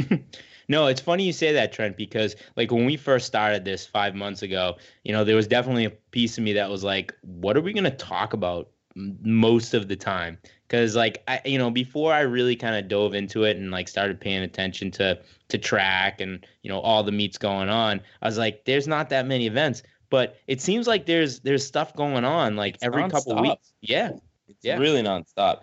[0.67, 4.15] no, it's funny you say that, Trent, because like when we first started this five
[4.15, 7.55] months ago, you know, there was definitely a piece of me that was like, what
[7.55, 10.37] are we gonna talk about most of the time?
[10.67, 13.87] Because like I you know before I really kind of dove into it and like
[13.87, 18.25] started paying attention to to track and you know all the meets going on, I
[18.27, 22.25] was like, there's not that many events, but it seems like there's there's stuff going
[22.25, 23.25] on like it's every non-stop.
[23.25, 23.73] couple weeks.
[23.81, 24.11] Yeah,
[24.47, 24.77] It's Yeah.
[24.77, 25.61] really nonstop.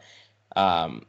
[0.57, 1.07] Um,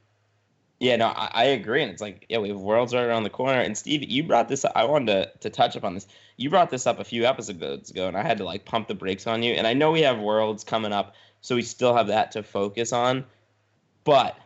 [0.79, 3.29] yeah, no, I, I agree, and it's like, yeah, we have worlds right around the
[3.29, 3.61] corner.
[3.61, 4.65] And Steve, you brought this.
[4.65, 4.73] up.
[4.75, 6.07] I wanted to to touch upon this.
[6.35, 8.95] You brought this up a few episodes ago, and I had to like pump the
[8.95, 9.53] brakes on you.
[9.53, 12.91] And I know we have worlds coming up, so we still have that to focus
[12.91, 13.25] on.
[14.03, 14.37] But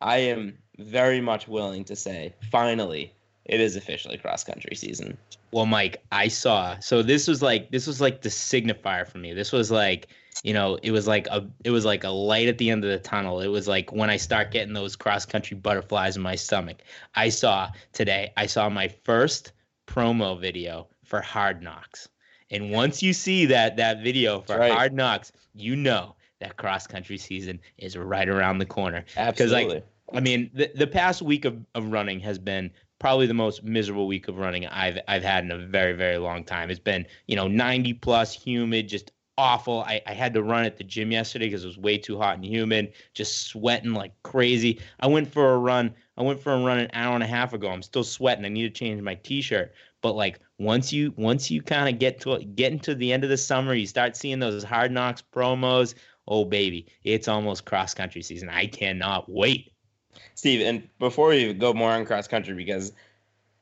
[0.00, 3.12] I am very much willing to say, finally,
[3.44, 5.16] it is officially cross country season.
[5.52, 6.78] Well, Mike, I saw.
[6.78, 9.34] So this was like this was like the signifier for me.
[9.34, 10.08] This was like,
[10.44, 12.90] you know, it was like a it was like a light at the end of
[12.90, 13.40] the tunnel.
[13.40, 16.78] It was like when I start getting those cross country butterflies in my stomach.
[17.14, 18.32] I saw today.
[18.36, 19.52] I saw my first
[19.86, 22.08] promo video for Hard Knocks.
[22.52, 24.72] And once you see that that video for right.
[24.72, 29.04] Hard Knocks, you know that cross country season is right around the corner.
[29.52, 29.82] like, Absolutely.
[30.12, 34.06] I mean, the, the past week of, of running has been probably the most miserable
[34.06, 36.70] week of running I've I've had in a very very long time.
[36.70, 39.80] It's been you know 90 plus humid, just awful.
[39.80, 42.36] I, I had to run at the gym yesterday because it was way too hot
[42.36, 44.80] and humid, just sweating like crazy.
[45.00, 45.94] I went for a run.
[46.16, 47.70] I went for a run an hour and a half ago.
[47.70, 48.44] I'm still sweating.
[48.44, 49.72] I need to change my t-shirt.
[50.02, 53.30] But like once you once you kind of get to get into the end of
[53.30, 55.94] the summer, you start seeing those hard knocks promos.
[56.30, 58.48] Oh baby, it's almost cross country season.
[58.48, 59.72] I cannot wait.
[60.36, 62.92] Steve, and before we go more on cross country because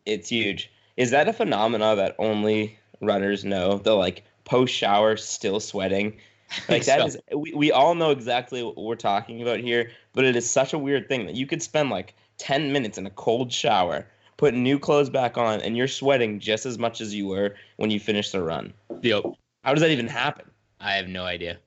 [0.06, 3.78] it's huge, is that a phenomena that only runners know?
[3.78, 6.16] The like post shower still sweating.
[6.68, 10.24] Like that So- is we, we all know exactly what we're talking about here, but
[10.24, 13.10] it is such a weird thing that you could spend like 10 minutes in a
[13.10, 14.06] cold shower,
[14.38, 17.90] put new clothes back on, and you're sweating just as much as you were when
[17.90, 18.72] you finished the run.
[19.02, 19.24] Yep.
[19.62, 20.50] How does that even happen?
[20.80, 21.58] I have no idea.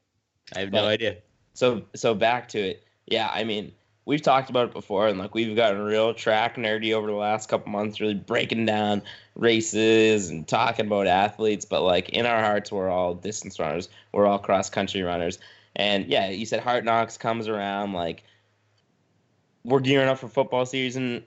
[0.56, 1.18] I have no idea.
[1.54, 2.84] So so back to it.
[3.08, 3.74] Yeah, I mean,
[4.06, 7.50] we've talked about it before, and like we've gotten real track nerdy over the last
[7.50, 9.02] couple months, really breaking down
[9.36, 11.66] races and talking about athletes.
[11.66, 13.90] But like in our hearts, we're all distance runners.
[14.12, 15.40] We're all cross country runners.
[15.76, 17.94] And yeah, you said Hard Knocks comes around.
[17.94, 18.24] Like
[19.64, 21.24] we're gearing up for football season.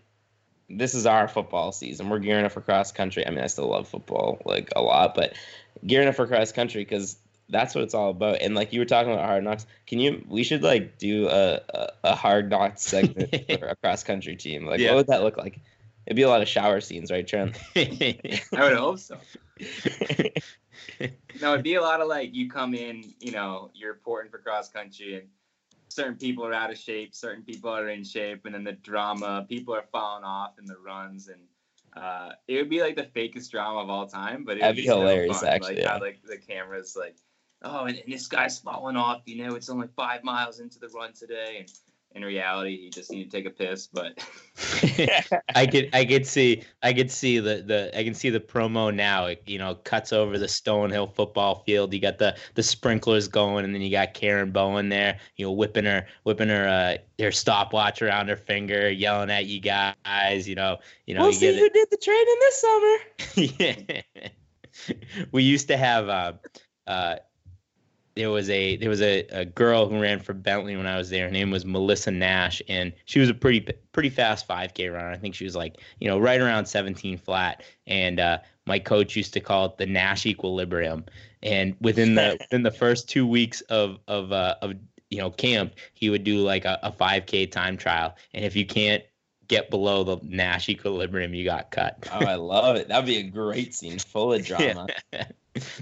[0.69, 2.09] This is our football season.
[2.09, 3.27] We're gearing up for cross country.
[3.27, 5.35] I mean, I still love football like a lot, but
[5.87, 7.17] gearing up for cross country because
[7.48, 8.40] that's what it's all about.
[8.40, 10.24] And like you were talking about hard knocks, can you?
[10.28, 14.66] We should like do a a, a hard knocks segment for a cross country team.
[14.66, 14.90] Like, Yeah.
[14.90, 15.61] what would that look like?
[16.07, 17.59] It'd be a lot of shower scenes, right, Trent?
[17.76, 19.18] I would hope so.
[21.40, 24.38] No, it'd be a lot of like you come in, you know, you're reporting for
[24.38, 25.28] cross country and
[25.88, 29.46] certain people are out of shape, certain people are in shape, and then the drama,
[29.48, 31.40] people are falling off in the runs and
[31.96, 34.76] uh, it would be like the fakest drama of all time, but it would That'd
[34.76, 35.48] be so hilarious, fun.
[35.48, 35.92] actually, Like yeah.
[35.92, 37.16] how like the cameras like,
[37.64, 39.22] oh, and, and this guy's falling off.
[39.27, 41.72] You know, it's only five miles into the run today, and
[42.14, 43.88] in reality, he just needed to take a piss.
[43.88, 44.24] But
[45.55, 48.94] I could I could see I could see the the I can see the promo
[48.94, 49.27] now.
[49.27, 51.92] It, you know, cuts over the Stonehill football field.
[51.92, 55.18] You got the the sprinklers going, and then you got Karen Bowen there.
[55.37, 59.61] You know, whipping her whipping her uh her stopwatch around her finger, yelling at you
[59.61, 60.48] guys.
[60.48, 61.22] You know, you know.
[61.22, 64.03] we'll you see get who did the training this summer.
[64.05, 64.24] yeah.
[65.33, 66.33] we used to have uh,
[66.87, 67.16] uh,
[68.16, 71.11] there was a there was a, a girl who ran for Bentley when I was
[71.11, 71.27] there.
[71.27, 75.11] Her name was Melissa Nash, and she was a pretty pretty fast 5K runner.
[75.11, 77.62] I think she was like you know right around 17 flat.
[77.87, 81.05] And uh, my coach used to call it the Nash equilibrium.
[81.42, 84.74] And within the within the first two weeks of of uh, of
[85.11, 88.14] you know camp, he would do like a, a 5K time trial.
[88.33, 89.03] And if you can't
[89.48, 92.09] get below the Nash equilibrium, you got cut.
[92.12, 92.88] Oh, I love it.
[92.88, 94.87] That'd be a great scene, full of drama.
[95.12, 95.27] Yeah.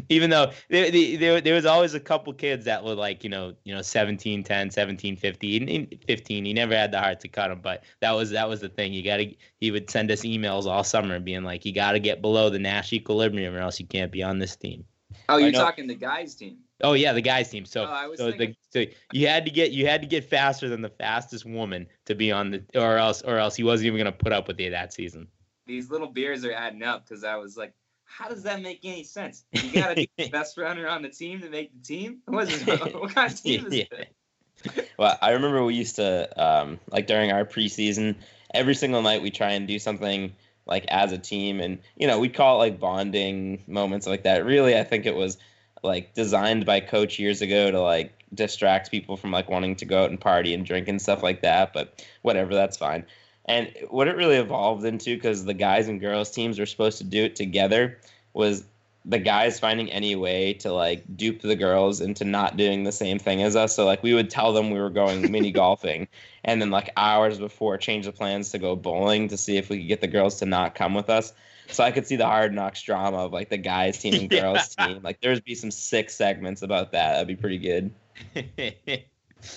[0.09, 3.55] Even though there, there, there was always a couple kids that were like, you know,
[3.65, 6.45] you know, 17, 10, 17, 15, 15.
[6.45, 8.93] He never had the heart to cut them, but that was that was the thing.
[8.93, 12.01] You got to he would send us emails all summer being like, you got to
[12.01, 14.85] get below the Nash equilibrium or else you can't be on this team.
[15.29, 16.59] Oh, you're talking the guys team.
[16.83, 17.65] Oh yeah, the guys team.
[17.65, 20.25] So Oh, I was so the so you had to get you had to get
[20.25, 23.87] faster than the fastest woman to be on the or else or else he wasn't
[23.87, 25.29] even gonna put up with you that season.
[25.67, 27.73] These little beers are adding up because I was like,
[28.17, 29.45] how does that make any sense?
[29.53, 32.19] You gotta be the best runner on the team to make the team.
[32.27, 33.85] What, is what kind of team is Yeah.
[33.91, 34.91] it?
[34.99, 38.17] Well, I remember we used to um, like during our preseason,
[38.55, 40.33] every single night we try and do something
[40.67, 44.45] like as a team, and you know we'd call it like bonding moments like that.
[44.45, 45.39] Really, I think it was
[45.83, 50.05] like designed by coach years ago to like distract people from like wanting to go
[50.05, 51.73] out and party and drink and stuff like that.
[51.73, 53.05] But whatever, that's fine.
[53.47, 57.05] And what it really evolved into, because the guys and girls teams were supposed to
[57.05, 57.99] do it together,
[58.35, 58.65] was
[59.05, 63.19] the guys finding any way to like dupe the girls into not doing the same
[63.19, 63.75] thing as us.
[63.75, 66.07] So like we would tell them we were going mini golfing
[66.45, 69.79] and then like hours before change the plans to go bowling to see if we
[69.79, 71.33] could get the girls to not come with us.
[71.69, 74.77] So I could see the hard knocks drama of like the guys team and girls
[74.79, 74.87] Yeah.
[74.87, 75.03] team.
[75.03, 77.15] Like there'd be some sick segments about that.
[77.15, 77.91] That'd be pretty good.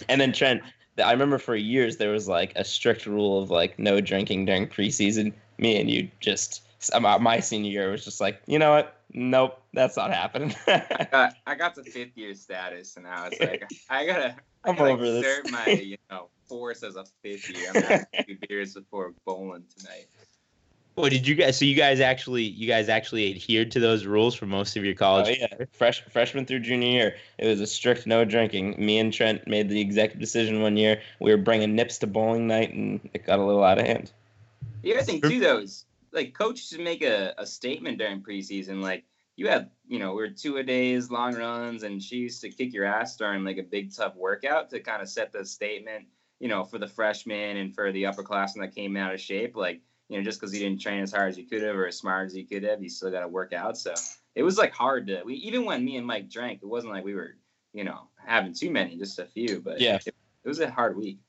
[0.10, 0.64] And then Trent,
[1.04, 4.68] I remember for years there was like a strict rule of like no drinking during
[4.68, 5.34] preseason.
[5.58, 6.62] Me and you just
[7.00, 8.98] my senior year was just like, you know what?
[9.14, 10.54] Nope, that's not happening.
[10.68, 14.36] Uh, I got to fifth year status, and I was like, I gotta, I
[14.70, 15.52] I'm gotta over this.
[15.52, 17.70] my, you know, force as a fifth year.
[17.74, 20.08] I'm gonna have two beers before bowling tonight.
[20.96, 21.58] Well, did you guys?
[21.58, 24.96] So you guys actually you guys actually adhered to those rules for most of your
[24.96, 25.40] college?
[25.42, 28.76] Oh yeah, fresh freshman through junior year, it was a strict no drinking.
[28.78, 31.02] Me and Trent made the executive decision one year.
[31.20, 34.12] We were bringing nips to bowling night, and it got a little out of hand.
[34.84, 38.82] The other thing too, though, is like coaches should make a, a statement during preseason.
[38.82, 39.04] Like
[39.36, 42.50] you had, you know, we are two a days, long runs, and she used to
[42.50, 46.06] kick your ass during like a big tough workout to kind of set the statement,
[46.40, 49.56] you know, for the freshmen and for the upperclassmen that came out of shape.
[49.58, 51.88] Like, you know, just because you didn't train as hard as you could have or
[51.88, 53.78] as smart as you could have, you still got to work out.
[53.78, 53.94] So
[54.36, 55.24] it was like hard to.
[55.26, 57.38] We even when me and Mike drank, it wasn't like we were,
[57.74, 59.62] you know, having too many, just a few.
[59.62, 59.96] But Yeah.
[60.06, 61.20] it, it was a hard week.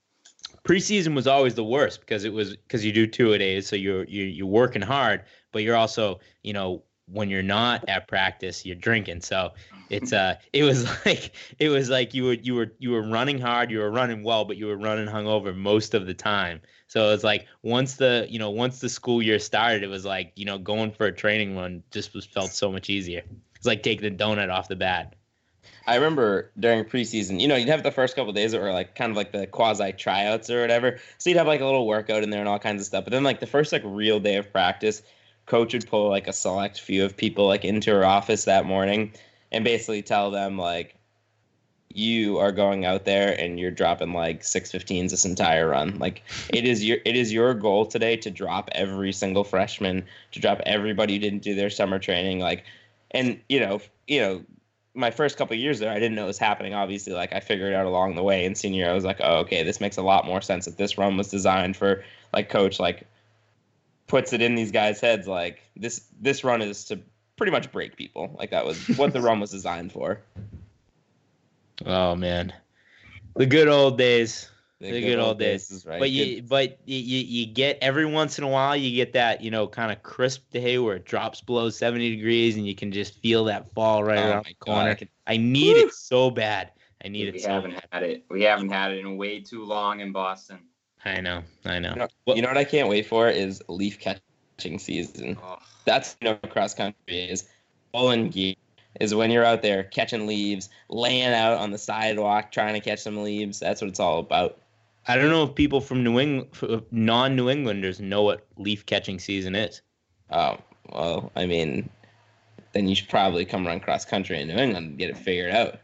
[0.67, 3.77] preseason was always the worst because it was because you do two a days, so
[3.77, 8.67] you're you're you're working hard, but you're also you know when you're not at practice,
[8.67, 9.21] you're drinking.
[9.21, 9.53] So
[9.89, 13.39] it's uh it was like it was like you were you were you were running
[13.41, 16.61] hard, you were running well, but you were running hungover most of the time.
[16.89, 20.33] So it's like once the you know once the school year started, it was like
[20.37, 23.23] you know going for a training run just was felt so much easier.
[23.57, 25.15] It's like taking the donut off the bat.
[25.89, 28.97] I remember during preseason, you know, you'd have the first couple days that were like
[28.97, 30.99] kind of like the quasi tryouts or whatever.
[31.19, 33.05] So you'd have like a little workout in there and all kinds of stuff.
[33.05, 35.03] But then like the first like real day of practice,
[35.47, 39.13] coach would pull like a select few of people like into her office that morning
[39.53, 40.96] and basically tell them like
[41.93, 45.99] you are going out there and you're dropping like 615s this entire run.
[45.99, 46.23] Like
[46.53, 50.61] it is your it is your goal today to drop every single freshman, to drop
[50.67, 52.65] everybody who didn't do their summer training like
[53.13, 54.45] and you know, you know,
[54.95, 56.75] my first couple of years there, I didn't know it was happening.
[56.75, 58.45] Obviously, like I figured out along the way.
[58.45, 60.65] In senior, year, I was like, oh, okay, this makes a lot more sense.
[60.65, 63.07] That this run was designed for like coach like
[64.07, 66.99] puts it in these guys' heads like this this run is to
[67.37, 68.35] pretty much break people.
[68.39, 70.21] Like that was what the run was designed for.
[71.85, 72.53] Oh man,
[73.35, 74.51] the good old days.
[74.79, 75.71] The good old days.
[75.71, 75.99] is right.
[75.99, 79.41] But you, but you, you, you get every once in a while, you get that
[79.43, 82.93] you know kind of crisp day where it drops below seventy degrees, and you can
[82.93, 84.91] just feel that fall right oh around my the corner.
[84.91, 86.71] I could- I need it so bad.
[87.05, 87.49] I need we it so.
[87.51, 87.85] haven't bad.
[87.91, 88.25] had it.
[88.31, 90.59] We haven't had it in way too long in Boston.
[91.05, 91.91] I know, I know.
[91.91, 95.37] You know, Well- you know what I can't wait for is leaf catching season.
[95.43, 97.49] Oh, That's you know cross country is.
[97.93, 98.55] Bowling gear
[99.01, 103.01] is when you're out there catching leaves, laying out on the sidewalk trying to catch
[103.01, 103.61] some leaves.
[103.61, 104.59] That's what it's all about.
[105.09, 109.55] I don't know if people from New England, non-New Englanders, know what leaf catching season
[109.55, 109.81] is.
[110.31, 110.59] Oh
[110.93, 111.89] well, I mean,
[112.73, 115.53] then you should probably come run cross country in New England and get it figured
[115.53, 115.79] out.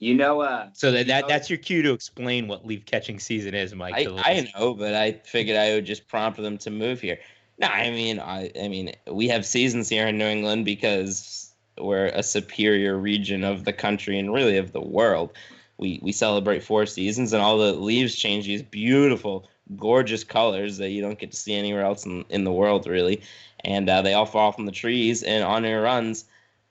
[0.00, 2.84] you know, uh, So that, You that know- that's your cue to explain what leaf
[2.84, 3.94] catching season is, Mike.
[3.94, 7.18] I, I know, but I figured I would just prompt them to move here.
[7.58, 12.06] No, I mean, I I mean, we have seasons here in New England because we're
[12.06, 15.32] a superior region of the country and really of the world.
[15.76, 20.90] We we celebrate four seasons, and all the leaves change these beautiful, gorgeous colors that
[20.90, 23.22] you don't get to see anywhere else in, in the world, really.
[23.64, 26.26] And uh, they all fall from the trees, and on your runs,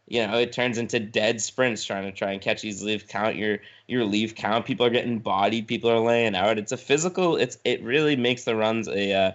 [0.08, 3.36] you know, it turns into dead sprints trying to try and catch these leaf count
[3.36, 4.66] your your leaf count.
[4.66, 5.68] People are getting bodied.
[5.68, 6.58] People are laying out.
[6.58, 7.36] It's a physical.
[7.36, 9.32] It's it really makes the runs a uh,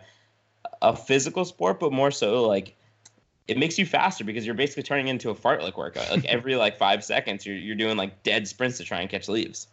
[0.81, 2.75] a physical sport, but more so like
[3.49, 6.11] it makes you faster because you're basically turning into a fartlek workout.
[6.11, 9.29] Like every like five seconds, you're you're doing like dead sprints to try and catch
[9.29, 9.69] leaves.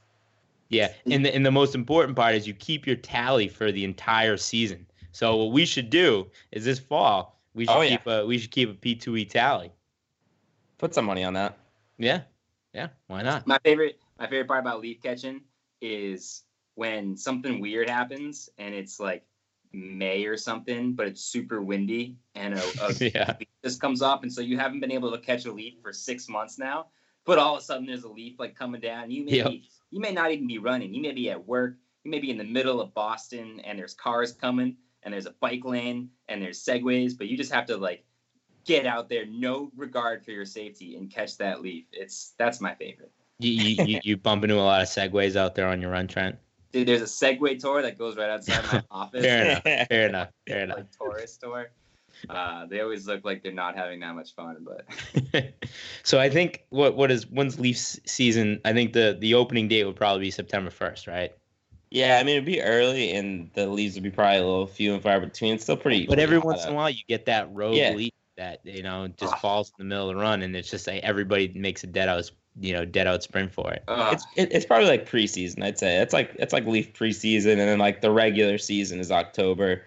[0.70, 3.84] Yeah, and the, and the most important part is you keep your tally for the
[3.84, 4.88] entire season.
[5.12, 7.90] So what we should do is this fall we should Oh, yeah.
[7.92, 9.72] keep a we should keep a P two E tally.
[10.78, 11.58] Put some money on that.
[11.98, 12.22] Yeah,
[12.74, 13.46] yeah, why not?
[13.46, 15.42] My favorite my favorite part about leaf catching
[15.82, 16.44] is
[16.76, 19.24] when something weird happens and it's like
[19.76, 23.36] May or something, but it's super windy and a, a Yeah.
[23.40, 25.92] leaf just comes off, and so you haven't been able to catch a leaf for
[25.92, 26.88] six months now.
[27.26, 29.10] But all of a sudden, there's a leaf like coming down.
[29.10, 29.48] You may Yep.
[29.48, 30.94] be, you may not even be running.
[30.94, 31.76] You may be at work.
[32.04, 35.34] You may be in the middle of Boston, and there's cars coming, and there's a
[35.40, 37.18] bike lane, and there's segways.
[37.18, 38.06] But you just have to like
[38.66, 41.86] get out there, no regard for your safety, and catch that leaf.
[41.92, 43.12] It's that's my favorite.
[43.40, 46.08] You, you, you, you bump into a lot of segways out there on your run,
[46.08, 46.38] Trent.
[46.76, 49.24] Dude, there's a Segway tour that goes right outside my office.
[49.24, 49.64] Fair enough.
[49.64, 50.30] Fair enough.
[50.46, 50.78] Fair enough.
[50.80, 51.72] like tourist tour.
[52.28, 54.86] Uh, they always look like they're not having that much fun, but
[56.04, 58.60] so I think what what is when's Leafs season?
[58.66, 61.34] I think the the opening date would probably be September first, right?
[61.92, 64.94] Yeah, I mean it'd be early, and the leaves would be probably a little few
[64.96, 65.54] and far between.
[65.54, 66.08] It's still pretty.
[66.08, 67.92] But every once hot in a while, you get that rogue Yeah.
[67.94, 69.38] leaf that you know just Ah.
[69.38, 72.10] falls in the middle of the run, and it's just like everybody makes a dead
[72.10, 72.30] out,
[72.60, 73.84] you know, dead out sprint for it.
[73.88, 75.64] uh, It's it, it's probably like preseason.
[75.64, 79.12] I'd say it's like it's like leaf preseason, and then like the regular season is
[79.12, 79.84] October,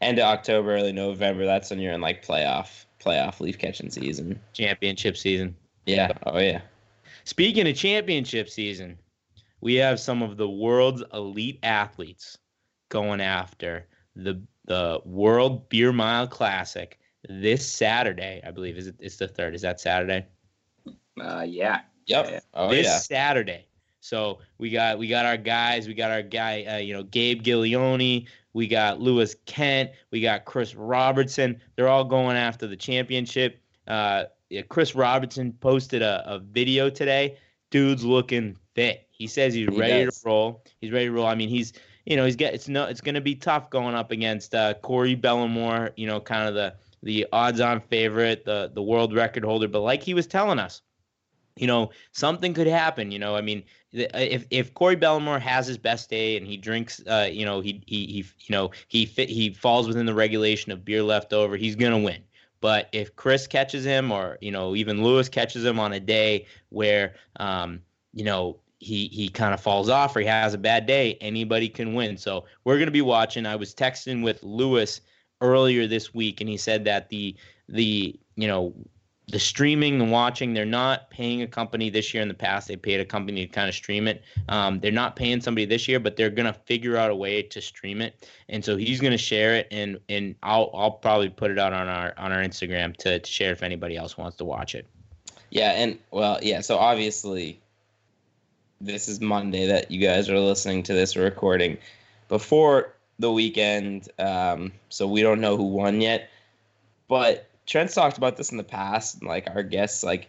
[0.00, 1.44] end of October, early November.
[1.44, 4.38] That's when you're in like playoff playoff leaf catching season.
[4.52, 5.56] Championship season.
[5.86, 6.12] Yeah.
[6.26, 6.60] Oh yeah.
[7.24, 8.98] Speaking of championship season,
[9.60, 12.38] we have some of the world's elite athletes
[12.90, 16.98] going after the the World Beer Mile Classic
[17.28, 18.40] this Saturday.
[18.44, 19.54] I believe is it, it's the third.
[19.54, 20.26] Is that Saturday?
[21.20, 21.80] uh, yeah.
[22.06, 22.26] Yep.
[22.30, 22.40] Yeah.
[22.54, 22.98] Oh this yeah.
[22.98, 23.66] Saturday.
[24.00, 25.86] So we got we got our guys.
[25.86, 28.26] We got our guy, uh, you know, Gabe Giglioni.
[28.52, 29.90] We got Lewis Kent.
[30.10, 31.60] We got Chris Robertson.
[31.76, 33.60] They're all going after the championship.
[33.86, 37.38] Uh, yeah, Chris Robertson posted a, a video today.
[37.70, 39.06] Dude's looking fit.
[39.10, 40.20] He says he's He ready does.
[40.20, 40.64] to roll.
[40.80, 41.26] He's ready to roll.
[41.26, 41.72] I mean, he's
[42.04, 44.74] you know he's got it's no it's going to be tough going up against uh,
[44.74, 45.92] Corey Bellemore.
[45.96, 49.68] You know, kind of the the odds-on favorite, the the world record holder.
[49.68, 50.82] But like he was telling us,
[51.56, 53.10] you know, something could happen.
[53.10, 57.02] You know, I mean, if if Corey Bellemore has his best day and he drinks,
[57.06, 60.72] uh, you know, he he he, you know, he fit, he falls within the regulation
[60.72, 62.22] of beer left over, he's gonna win.
[62.60, 66.46] But if Chris catches him, or you know, even Lewis catches him on a day
[66.70, 67.80] where, um,
[68.14, 71.68] you know, he he kind of falls off or he has a bad day, anybody
[71.68, 72.16] can win.
[72.16, 73.46] So we're gonna be watching.
[73.46, 75.00] I was texting with Lewis
[75.42, 77.36] earlier this week, and he said that the
[77.68, 78.72] the you know
[79.28, 82.22] the streaming and watching they're not paying a company this year.
[82.22, 84.22] In the past they paid a company to kind of stream it.
[84.48, 87.42] Um, they're not paying somebody this year but they're going to figure out a way
[87.42, 88.28] to stream it.
[88.48, 91.72] And so he's going to share it and and I'll, I'll probably put it out
[91.72, 94.86] on our on our instagram to, to share if anybody else wants to watch it.
[95.50, 96.62] Yeah, and well, yeah.
[96.62, 97.60] So obviously,
[98.80, 101.76] this is Monday that you guys are listening to this recording.
[102.28, 104.08] Before the weekend.
[104.18, 106.28] Um, so we don't know who won yet.
[107.08, 110.28] But Trent's talked about this in the past, and like our guests, like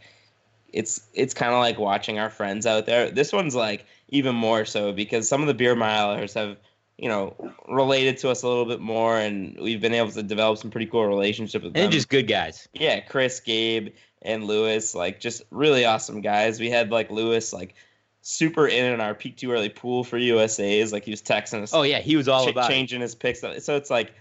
[0.71, 3.11] it's it's kind of like watching our friends out there.
[3.11, 6.57] This one's like even more so because some of the beer milers have
[6.97, 7.35] you know
[7.67, 10.87] related to us a little bit more, and we've been able to develop some pretty
[10.87, 11.83] cool relationships with them.
[11.83, 16.59] and just good guys Yeah, Chris, Gabe, and Lewis, like just really awesome guys.
[16.59, 17.75] We had like Lewis, like
[18.23, 20.91] super in in our peak too early pool for USA's.
[20.91, 22.73] Like he was texting us, oh yeah he was all cha- about it.
[22.73, 23.41] changing his picks.
[23.41, 24.13] So it's like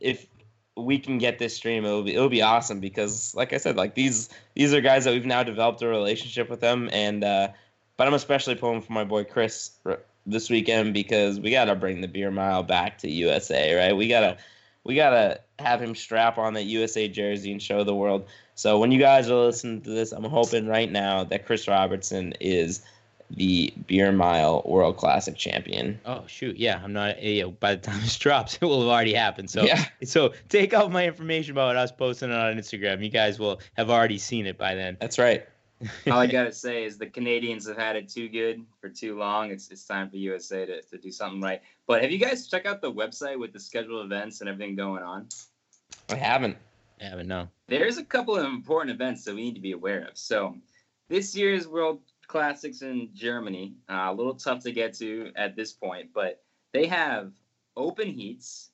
[0.00, 0.26] if
[0.76, 3.94] we can get this stream, it'll be it'll be awesome because, like I said, like
[3.94, 7.48] these these are guys that we've now developed a relationship with them, and uh,
[7.96, 9.72] but I'm especially pulling for my boy Chris
[10.26, 13.96] this weekend because we gotta bring the beer mile back to USA, right?
[13.96, 14.38] We gotta
[14.84, 18.26] we gotta have him strap on that USA jersey and show the world.
[18.54, 22.34] So when you guys are listening to this, I'm hoping right now that Chris Robertson
[22.40, 22.82] is
[23.30, 26.00] the beer mile world classic champion.
[26.04, 27.22] Oh shoot, yeah, I'm not.
[27.22, 29.50] Yeah, by the time this drops, it will have already happened.
[29.50, 29.84] So, Yeah.
[30.04, 33.02] so take out my information about us posting it on Instagram.
[33.02, 34.96] You guys will have already seen it by then.
[35.00, 35.46] That's right.
[36.06, 39.50] All I gotta say is the Canadians have had it too good for too long.
[39.50, 41.62] It's it's time for USA to, to do something right.
[41.86, 45.02] But have you guys checked out the website with the scheduled events and everything going
[45.02, 45.28] on?
[46.10, 46.56] I haven't.
[47.00, 47.48] I haven't no.
[47.66, 50.18] There's a couple of important events that we need to be aware of.
[50.18, 50.56] So
[51.08, 52.00] this year's World
[52.30, 56.40] Classics in Germany, uh, a little tough to get to at this point, but
[56.72, 57.32] they have
[57.76, 58.70] open heats,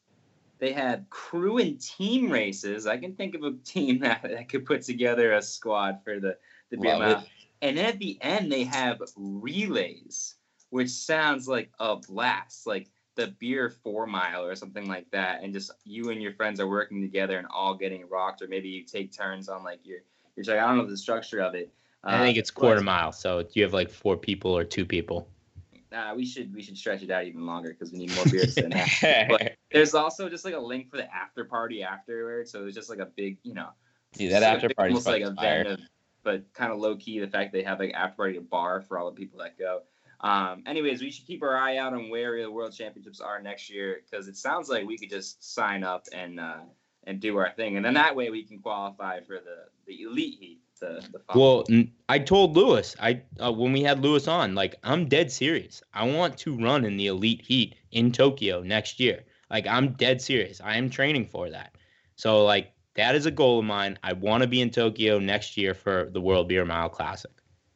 [0.58, 2.86] They had crew and team races.
[2.86, 6.36] I can think of a team that, that could put together a squad for the
[6.68, 7.24] the beer mile.
[7.62, 10.34] And then at the end, they have relays,
[10.68, 15.42] which sounds like a blast, like the beer four mile or something like that.
[15.42, 18.68] And just you and your friends are working together and all getting rocked, or maybe
[18.68, 20.00] you take turns on like your
[20.36, 20.44] your.
[20.44, 20.62] track.
[20.62, 21.72] I don't know the structure of it.
[22.06, 24.86] I think Uh, it's quarter but, mile, so you have like four people or two
[24.86, 25.28] people.
[25.92, 28.54] Uh, we should we should stretch it out even longer because we need more beers
[28.54, 29.26] than that.
[29.28, 32.90] But there's also just like a link for the after party afterwards, so it's just
[32.90, 33.70] like a big, you know,
[34.18, 35.80] that after party almost like a event of,
[36.22, 37.18] but kind of low key.
[37.18, 39.82] The fact they have like after party a bar for all the people that go.
[40.20, 43.68] Um, anyways, we should keep our eye out on where the world championships are next
[43.68, 46.60] year because it sounds like we could just sign up and uh,
[47.04, 50.38] and do our thing, and then that way we can qualify for the the elite
[50.40, 50.60] heat.
[50.80, 54.76] The the following- Well, i told Lewis, I uh, when we had Lewis on, like
[54.84, 55.82] I'm dead serious.
[55.94, 59.24] I want to run in the elite heat in Tokyo next year.
[59.50, 60.60] Like I'm dead serious.
[60.60, 61.74] I am training for that.
[62.16, 63.98] So like that is a goal of mine.
[64.02, 67.30] I want to be in Tokyo next year for the World Beer Mile Classic.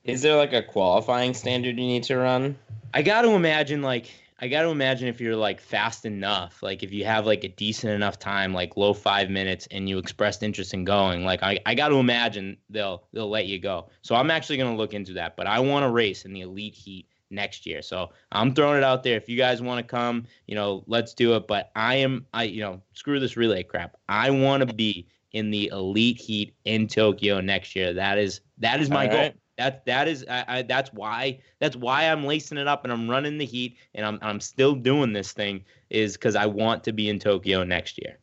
[0.05, 2.57] Is there like a qualifying standard you need to run?
[2.95, 6.83] I got to imagine like I got to imagine if you're like fast enough, like
[6.83, 10.43] if you have like a decent enough time, like low five minutes, and you expressed
[10.43, 13.91] interest in going, like I, I got to imagine they'll they'll let you go.
[14.01, 15.37] So I'm actually gonna look into that.
[15.37, 17.83] But I want to race in the elite heat next year.
[17.83, 19.17] So I'm throwing it out there.
[19.17, 21.47] If you guys want to come, you know, let's do it.
[21.47, 23.97] But I am I you know screw this relay crap.
[24.09, 27.93] I want to be in the elite heat in Tokyo next year.
[27.93, 29.21] That is that is my All goal.
[29.21, 29.37] right.
[29.61, 33.11] That that is I, I that's why that's why I'm lacing it up and I'm
[33.11, 36.93] running the heat and I'm I'm still doing this thing is because I want to
[36.95, 38.17] be in Tokyo next year.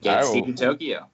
[0.00, 1.06] get Alright, Steve well- in Tokyo.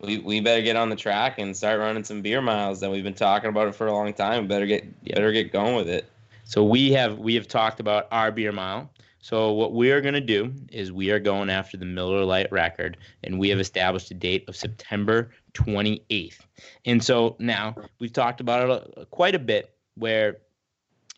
[0.00, 2.80] We, we better get on the track and start running some beer miles.
[2.80, 4.48] That we've been talking about it for a long time.
[4.48, 5.14] Better get Yeah.
[5.14, 6.06] better get going with it.
[6.42, 8.90] So we have we have talked about our beer mile.
[9.22, 12.50] So what we are going to do is we are going after the Miller Lite
[12.50, 16.40] record, and we have established a date of September 28th.
[16.86, 18.68] And so now we've talked about
[18.98, 20.38] it quite a bit, where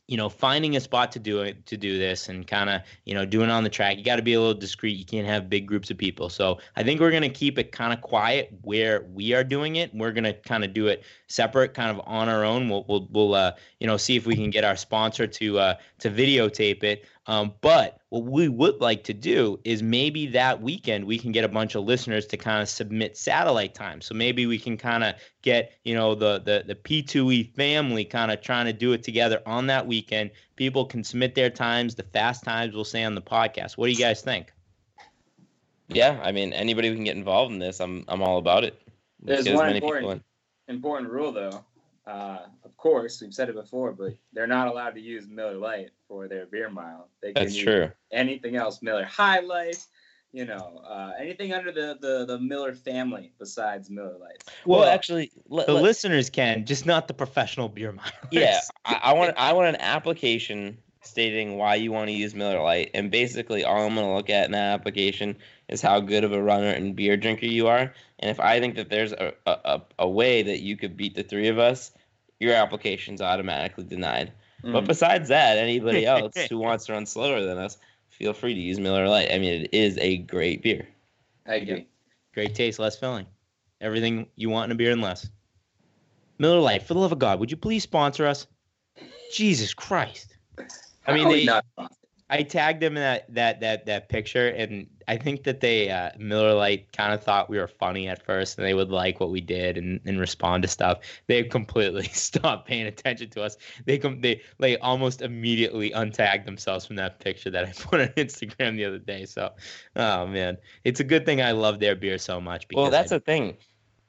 [0.07, 3.15] you know finding a spot to do it to do this and kind of you
[3.15, 3.97] know doing it on the track.
[3.97, 4.99] You got to be a little discreet.
[4.99, 6.29] You can't have big groups of people.
[6.29, 9.77] So I think we're going to keep it kind of quiet where we are doing
[9.77, 9.95] it.
[9.95, 12.69] We're going to kind of do it separate, kind of on our own.
[12.69, 15.75] We'll we'll, we'll uh, you know see if we can get our sponsor to uh,
[16.01, 17.07] to videotape it.
[17.27, 21.43] Um, but what we would like to do is maybe that weekend we can get
[21.43, 24.03] a bunch of listeners to kind of submit satellite time.
[24.03, 28.31] So maybe we can kind of get you know the the the P2E family kind
[28.31, 30.33] of trying to do it together on that weekend.
[30.57, 31.95] People can submit their times.
[31.95, 33.79] The fast times we'll say on the podcast.
[33.79, 34.53] What do you guys think?
[35.89, 38.81] Yeah, I mean anybody who can get involved in this, I'm I'm all about it.
[39.23, 40.23] Let's There's one important-
[40.69, 41.65] important rule though.
[42.07, 45.91] Uh, of course, we've said it before, but they're not allowed to use Miller Lite
[46.07, 47.09] for their beer mile.
[47.23, 47.91] They can That's use true.
[48.13, 49.87] anything else, Miller High Life,
[50.33, 54.45] you know, uh, anything under the, the the Miller family besides Miller Lite.
[54.67, 58.05] Well, Well, actually, let, The let- listeners can, just not the professional beer mile.
[58.31, 62.61] yeah, I, I want I want an application stating why you want to use Miller
[62.61, 65.37] Lite, and basically all I'm gonna look at in that application
[65.69, 67.93] is how good of a runner and beer drinker you are.
[68.19, 71.15] And if I think that there's a, a, a- a way that you could beat
[71.15, 71.93] the three of us,
[72.41, 74.33] your application's automatically denied.
[74.63, 74.89] But Mm.
[74.89, 78.79] besides that, anybody else who wants to run slower than us, feel free to use
[78.81, 79.31] Miller Lite.
[79.33, 80.89] I mean, it is a great beer.
[81.47, 81.87] I agree.
[82.33, 83.27] Great taste, less filling.
[83.81, 85.29] Everything you want in a beer and less.
[86.39, 88.47] Miller Lite, for the love of God, would you please sponsor us?
[89.33, 90.37] Jesus Christ.
[91.07, 92.04] I mean, How are we they, not sponsored?
[92.35, 96.11] I tagged them in that that that that picture, and I think that they uh,
[96.19, 99.31] Miller Lite kind of thought we were funny at first, and they would like what
[99.31, 100.99] we did and, and respond to stuff.
[101.29, 103.57] They completely stopped paying attention to us.
[103.87, 108.09] They com- they like almost immediately untagged themselves from that picture that I put on
[108.09, 109.27] Instagram the other day.
[109.27, 109.53] So,
[109.95, 112.67] oh man, it's a good thing I love their beer so much.
[112.67, 113.57] Because Well, that's I, the thing.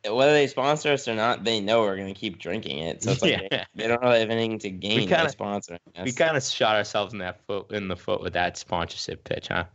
[0.09, 3.03] Whether they sponsor us or not, they know we're gonna keep drinking it.
[3.03, 3.47] So it's like Yeah.
[3.49, 6.05] they, they don't really have anything to gain by kinda- sponsoring us.
[6.05, 9.47] we kind of shot ourselves in that foot in the foot with that sponsorship pitch,
[9.47, 9.65] huh?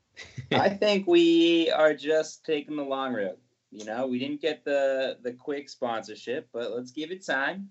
[0.52, 3.36] I think we are just taking the long road.
[3.70, 7.68] You know, we didn't get the the quick sponsorship, but let's give it time.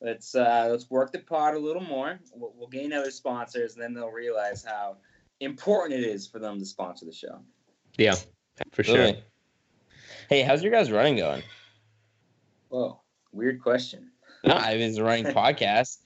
[0.00, 2.18] Let's uh, let's work the pot a little more.
[2.34, 4.96] We'll, we'll gain other sponsors, and then they'll realize how
[5.40, 7.40] important it is for them to sponsor the show.
[7.98, 8.14] Yeah,
[8.72, 8.96] for sure.
[8.96, 9.24] Really.
[10.32, 11.42] Hey, how's your guys' running going?
[12.70, 12.98] Whoa,
[13.32, 14.08] weird question.
[14.44, 15.98] No, I was running podcast.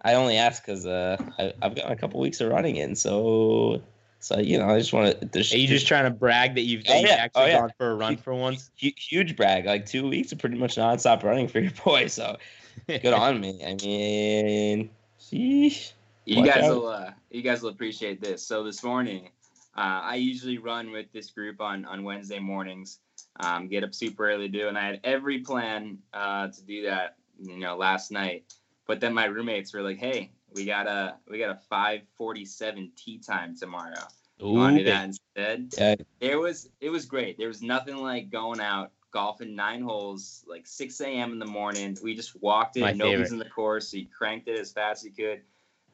[0.00, 3.82] I only ask because uh, I, I've got a couple weeks of running in, so
[4.18, 5.38] so you know I just want to.
[5.40, 7.16] Are you just trying to brag that you've, that Oh, you've yeah.
[7.16, 7.60] actually Oh, yeah.
[7.60, 8.70] gone for a run for once?
[8.76, 9.66] huge brag?
[9.66, 12.06] Like two weeks of pretty much nonstop running for your boy.
[12.06, 12.38] So
[12.88, 13.60] good on me.
[13.62, 14.88] I mean,
[15.20, 15.92] sheesh.
[16.24, 16.74] You Watch guys out.
[16.76, 18.42] will uh, you guys will appreciate this.
[18.42, 19.28] So this morning,
[19.76, 23.00] Uh, I usually run with this group on on Wednesday mornings.
[23.40, 26.82] Um, get up super early to do, and I had every plan uh, to do
[26.86, 27.16] that.
[27.38, 28.54] You know, last night,
[28.86, 33.18] but then my roommates were like, "Hey, we got a we got a 5:47 tea
[33.18, 34.06] time tomorrow.
[34.38, 35.94] You want to do that instead?" Yeah.
[36.20, 37.36] There was it was great.
[37.36, 41.32] There was nothing like going out golfing nine holes like 6 a.m.
[41.32, 41.96] in the morning.
[42.02, 43.32] We just walked in, My nobody's favorite.
[43.32, 43.88] in the course.
[43.88, 45.40] So he cranked it as fast as he could.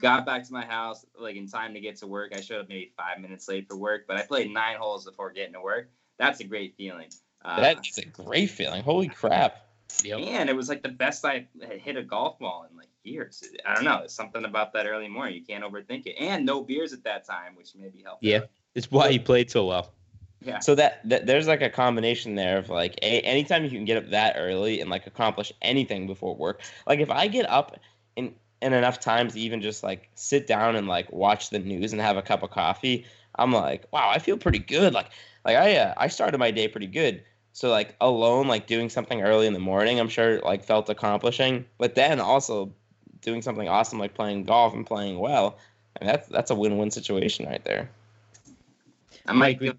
[0.01, 2.33] Got back to my house like in time to get to work.
[2.35, 5.31] I showed up maybe five minutes late for work, but I played nine holes before
[5.31, 5.91] getting to work.
[6.19, 7.11] That's a great feeling.
[7.45, 8.83] Uh, That is a great feeling.
[8.83, 9.59] Holy crap.
[10.05, 10.21] Yep.
[10.21, 13.43] and it was like the best I had hit a golf ball in like years.
[13.67, 13.99] I don't know.
[13.99, 15.35] There's something about that early morning.
[15.35, 16.17] You can't overthink it.
[16.19, 18.23] And no beers at that time, which maybe helped.
[18.23, 18.39] Yeah.
[18.39, 18.49] out.
[18.75, 19.93] It's why you played so well.
[20.41, 20.61] Yeah.
[20.61, 23.97] So that, that there's like a combination there of like a, anytime you can get
[23.99, 26.63] up that early and like accomplish anything before work.
[26.87, 27.79] Like if I get up
[28.17, 31.93] in in enough time to even just like sit down and like watch the news
[31.93, 34.95] and have a cup of coffee, I'm like, wow, I feel pretty good.
[34.95, 35.11] Like
[35.45, 37.23] like I uh, I started my day pretty good.
[37.53, 41.65] So like alone, like doing something early in the morning, I'm sure like felt accomplishing.
[41.79, 42.73] But then also
[43.21, 45.59] doing something awesome like playing golf and playing well,
[46.01, 47.91] I mean, that's that's a win-win situation right there.
[49.27, 49.77] I might Mike,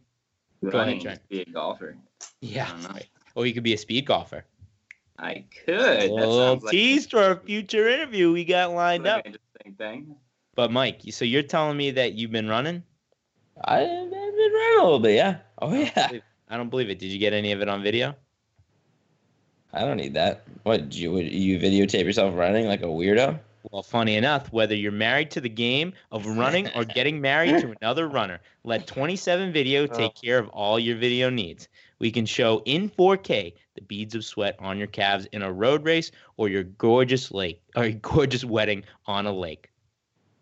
[0.61, 1.19] go go ahead, running Trent.
[1.19, 1.97] just be a golfer.
[2.41, 2.71] Yeah.
[2.89, 3.01] I.
[3.35, 4.45] Or you could be a speed golfer.
[5.17, 5.79] I could.
[5.79, 9.25] That a little sounds like tease for a future interview we got lined up.
[9.25, 10.15] an interesting thing.
[10.55, 12.83] But Mike, so you're telling me that you've been running?
[13.63, 15.37] I, I've been running a little bit, yeah.
[15.61, 16.19] Oh, oh yeah.
[16.49, 16.99] I don't believe it.
[16.99, 18.15] Did you get any of it on video?
[19.73, 20.43] I don't need that.
[20.63, 23.39] What you would you videotape yourself running like a weirdo?
[23.71, 27.73] Well, funny enough, whether you're married to the game of running or getting married to
[27.81, 29.87] another runner, let 27 Video oh.
[29.87, 31.69] take care of all your video needs.
[31.99, 35.85] We can show in 4K the beads of sweat on your calves in a road
[35.85, 39.71] race or your gorgeous lake or your gorgeous wedding on a lake.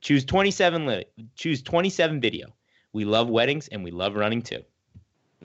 [0.02, 2.48] Choose 27 li- choose 27 Video.
[2.92, 4.64] We love weddings and we love running too.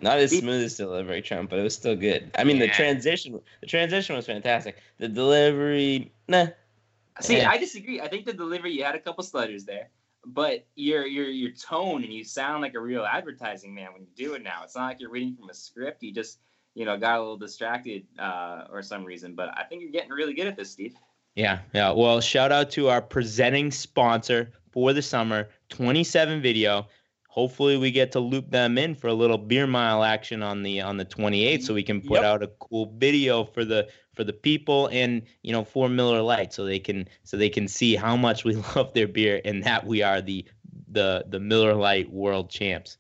[0.01, 2.31] Not as smooth as delivery, Trump, but it was still good.
[2.39, 4.77] I mean, the transition, the transition was fantastic.
[4.99, 6.49] The delivery, nah.
[7.21, 7.51] See, Yeah.
[7.51, 8.01] I disagree.
[8.01, 9.89] I think the delivery you had a couple stutters there,
[10.27, 14.09] but your your your tone and you sound like a real advertising man when you
[14.15, 14.63] do it now.
[14.65, 16.03] It's not like you're reading from a script.
[16.03, 16.41] You just
[16.75, 19.35] you know got a little distracted uh, or some reason.
[19.35, 20.95] But I think you're getting really good at this, Steve.
[21.37, 21.93] Yeah, yeah.
[21.93, 26.87] Well, shout out to our presenting sponsor for the summer, 27 Video.
[27.37, 30.81] Hopefully, we get to loop them in for a little beer mile action on the
[30.81, 32.25] on the 28th, so we can put Yep.
[32.25, 36.55] out a cool video for the for the people and you know for Miller Lite,
[36.55, 39.87] so they can so they can see how much we love their beer and that
[39.87, 40.47] we are the
[40.89, 42.97] the the Miller Lite world champs.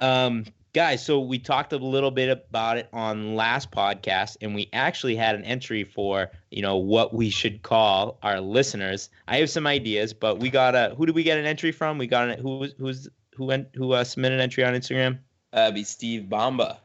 [0.00, 4.68] Um, guys, so we talked a little bit about it on last podcast, and we
[4.72, 9.08] actually had an entry for you know what we should call our listeners.
[9.28, 11.96] I have some ideas, but we got a who did we get an entry from?
[11.96, 15.18] We got an who was who's who went who uh, submitted an entry on Instagram?
[15.52, 16.78] Uh, be Steve Bomba.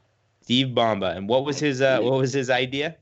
[0.43, 2.95] Steve Bomba, and what was his uh, what was his idea?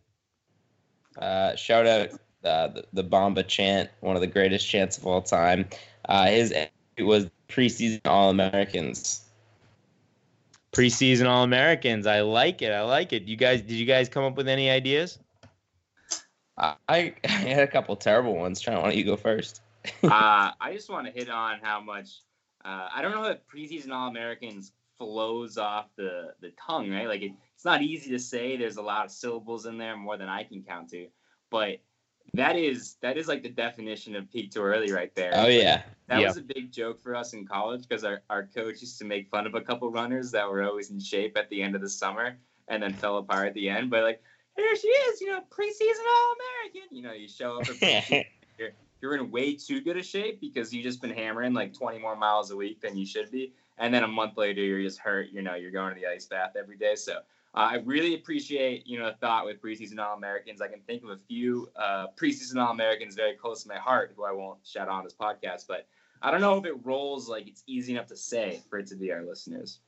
[1.18, 2.10] Uh, shout out
[2.44, 5.68] uh, the, the Bomba chant, one of the greatest chants of all time.
[6.06, 9.26] Uh, his it was preseason All Americans.
[10.78, 12.05] Preseason All Americans.
[12.05, 12.71] I like it.
[12.71, 13.23] I like it.
[13.23, 15.17] You guys, did you guys come up with any ideas?
[16.55, 18.61] I, I had a couple terrible ones.
[18.61, 19.61] Trying, why don't you go first?
[20.03, 22.21] uh, I just want to hit on how much
[22.63, 27.07] uh, I don't know if preseason All Americans flows off the the tongue, right?
[27.07, 28.55] Like it, it's not easy to say.
[28.55, 31.07] There's a lot of syllables in there, more than I can count to.
[31.49, 31.80] But
[32.34, 35.32] that is that is like the definition of peak too early, right there.
[35.36, 36.28] Oh yeah, That Yeah.
[36.28, 39.30] was a big joke for us in college because our, our coach used to make
[39.30, 41.89] fun of a couple runners that were always in shape at the end of the
[41.89, 43.89] summer and then fell apart at the end.
[43.89, 44.21] But like,
[44.55, 46.95] here she is, you know, preseason All American.
[46.95, 48.25] You know, you show up for preseason,
[49.01, 52.15] you're in way too good a shape because you've just been hammering like 20 more
[52.15, 53.53] miles a week than you should be.
[53.78, 55.30] And then a month later, you're just hurt.
[55.32, 56.95] You know, you're going to the ice bath every day.
[56.95, 57.19] So
[57.58, 60.62] I really appreciate, you know, the thought with preseason All Americans.
[60.62, 64.14] I can think of a few uh, preseason All Americans very close to my heart
[64.16, 65.88] who I won't shout out on this podcast, but
[66.22, 68.95] I don't know if it rolls like it's easy enough to say for it to
[68.95, 69.80] be our listeners.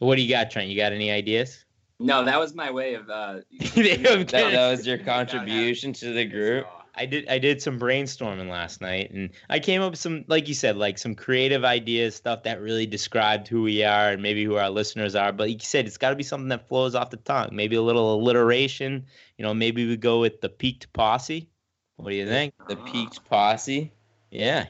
[0.00, 0.68] What do you got, Trent?
[0.68, 1.64] You got any ideas?
[1.98, 3.08] No, that was my way of.
[3.08, 6.66] Uh, that, that was your contribution to the group.
[6.94, 10.46] I did I did some brainstorming last night and I came up with some like
[10.48, 14.44] you said like some creative ideas stuff that really described who we are and maybe
[14.44, 16.94] who our listeners are but like you said it's got to be something that flows
[16.94, 19.06] off the tongue maybe a little alliteration
[19.38, 21.48] you know maybe we go with the peaked posse
[21.96, 23.90] what do you think The peaked posse.
[24.30, 24.66] yeah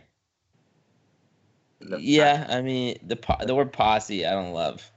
[1.98, 4.88] Yeah, I mean the po- the word posse I don't love.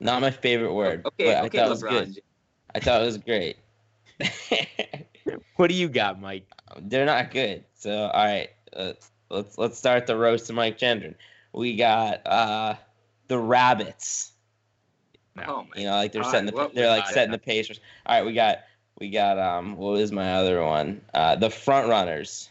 [0.00, 1.04] Not my favorite word.
[1.06, 2.20] Okay, but I okay, thought it was good.
[2.74, 3.56] I thought it was great.
[5.56, 6.46] what do you got Mike
[6.80, 7.64] They're not good.
[7.74, 8.92] So all right, uh,
[9.30, 11.14] let's let's start the roast of Mike Gendron.
[11.52, 12.74] We got uh
[13.28, 14.32] the rabbits.
[15.46, 17.14] Oh my You know, like they're God, setting the they're like got?
[17.14, 17.68] setting the pace.
[17.70, 18.58] All right, we got
[18.98, 21.00] we got um what was my other one?
[21.14, 22.50] Uh the front runners.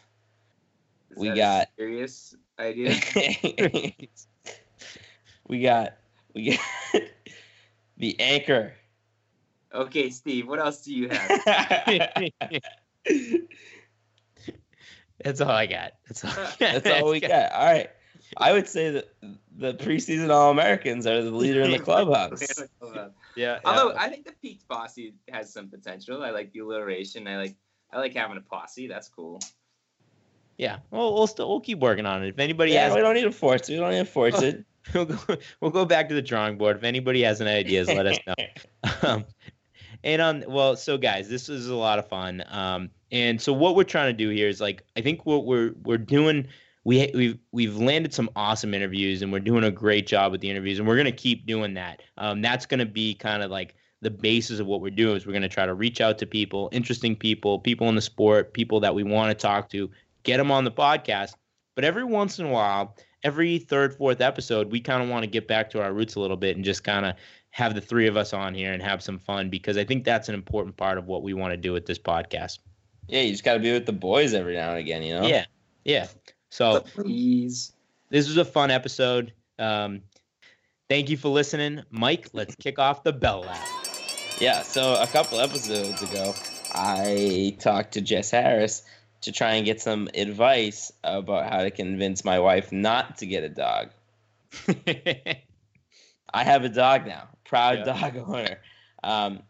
[1.11, 2.95] Is we that a got- serious idea.
[5.47, 5.93] we got
[6.33, 6.59] we got
[7.97, 8.73] the anchor.
[9.73, 10.47] Okay, Steve.
[10.47, 11.41] What else do you have?
[15.23, 15.93] That's all I got.
[16.07, 16.31] That's all.
[16.59, 17.51] That's all we got.
[17.51, 17.89] All right.
[18.37, 19.09] I would say that
[19.55, 22.41] the preseason All Americans are the leader in the clubhouse.
[23.35, 23.59] Yeah.
[23.65, 26.23] Although I think the Pete's posse has some potential.
[26.23, 27.27] I like the alliteration.
[27.27, 27.55] I like
[27.91, 28.87] I like having a posse.
[28.87, 29.41] That's cool.
[30.57, 30.79] yeah.
[30.91, 32.29] Well, we'll still we'll keep working on it.
[32.29, 33.73] If anybody Yeah, has, we don't need to force it.
[33.73, 34.63] We don't need to force it.
[34.93, 35.17] we'll go,
[35.59, 36.77] we'll go back to the drawing board.
[36.77, 38.35] If anybody has any ideas, let us know.
[39.03, 39.25] um,
[40.03, 42.43] and on well, so guys, this is a lot of fun.
[42.49, 45.73] Um, and so what we're trying to do here is like, I think what we're
[45.83, 46.47] we're doing.
[46.83, 50.49] We we've we've landed some awesome interviews, and we're doing a great job with the
[50.49, 52.01] interviews, and we're gonna keep doing that.
[52.17, 55.15] Um, that's gonna be kind of like the basis of what we're doing.
[55.15, 58.53] Is we're gonna try to reach out to people, interesting people, people in the sport,
[58.53, 59.91] people that we want to talk to,
[60.23, 61.35] get them on the podcast.
[61.75, 65.29] But every once in a while, every third, fourth episode, we kind of want to
[65.29, 67.15] get back to our roots a little bit and just kind of
[67.51, 70.29] have the three of us on here and have some fun because I think that's
[70.29, 72.59] an important part of what we want to do with this podcast.
[73.07, 75.27] Yeah, you just got to be with the boys every now and again, you know?
[75.27, 75.45] Yeah.
[75.83, 76.07] Yeah.
[76.49, 77.73] So Please.
[78.09, 79.33] this was a fun episode.
[79.59, 80.01] Um,
[80.89, 81.83] thank you for listening.
[81.91, 83.67] Mike, let's kick off the bell lap.
[84.39, 86.33] Yeah, so a couple episodes ago,
[86.73, 88.83] I talked to Jess Harris
[89.21, 93.43] to try and get some advice about how to convince my wife not to get
[93.43, 93.89] a dog.
[96.33, 98.11] I have a dog now, proud Yeah.
[98.11, 98.59] dog owner.
[99.03, 99.43] Um,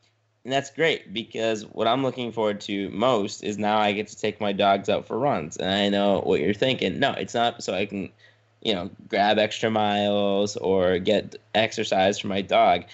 [0.43, 4.17] and that's great because what I'm looking forward to most is now I get to
[4.17, 5.55] take my dogs out for runs.
[5.55, 6.99] And I know what you're thinking.
[6.99, 8.09] No, it's not so I can,
[8.63, 12.85] you know, grab extra miles or get exercise for my dog.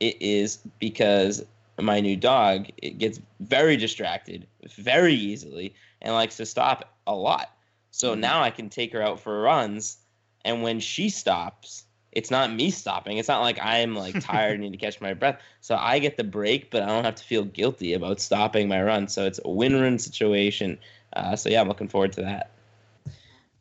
[0.00, 1.44] It is because
[1.80, 4.46] my new dog it gets very distracted
[4.76, 7.52] very easily and likes to stop a lot.
[7.92, 9.98] So now I can take her out for runs,
[10.44, 11.85] and when she stops,
[12.16, 13.18] it's not me stopping.
[13.18, 15.38] It's not like I'm like tired and need to catch my breath.
[15.60, 18.82] So I get the break, but I don't have to feel guilty about stopping my
[18.82, 19.06] run.
[19.06, 20.78] So it's a win-win situation.
[21.12, 22.52] Uh, so yeah, I'm looking forward to that.